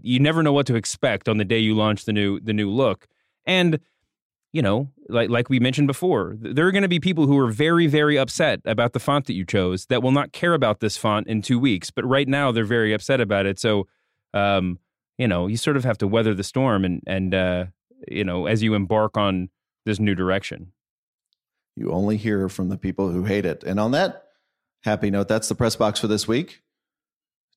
[0.00, 2.70] You never know what to expect on the day you launch the new the new
[2.70, 3.08] look
[3.46, 3.80] and
[4.52, 7.50] you know, like like we mentioned before, there are going to be people who are
[7.50, 10.96] very very upset about the font that you chose that will not care about this
[10.96, 13.58] font in 2 weeks, but right now they're very upset about it.
[13.58, 13.86] So,
[14.34, 14.78] um,
[15.18, 17.64] you know, you sort of have to weather the storm and and uh,
[18.08, 19.50] you know, as you embark on
[19.84, 20.72] this new direction.
[21.76, 23.64] You only hear from the people who hate it.
[23.64, 24.24] And on that
[24.82, 26.62] happy note, that's the press box for this week.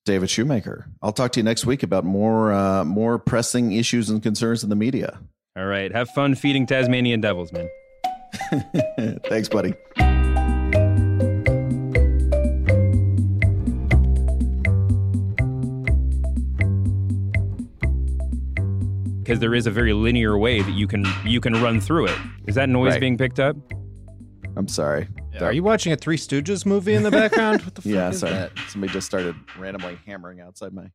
[0.04, 0.86] David Shoemaker.
[1.02, 4.70] I'll talk to you next week about more uh, more pressing issues and concerns in
[4.70, 5.18] the media.
[5.56, 7.68] All right, have fun feeding Tasmanian devils, man.
[9.28, 9.74] Thanks, buddy.
[19.22, 22.18] Because there is a very linear way that you can you can run through it.
[22.46, 23.00] Is that noise Right.
[23.00, 23.56] being picked up?
[24.56, 25.08] I'm sorry.
[25.40, 27.62] Are you watching a Three Stooges movie in the background?
[27.62, 28.32] What the fuck Yeah, is sorry.
[28.34, 28.52] that?
[28.68, 30.90] Somebody just started randomly hammering outside my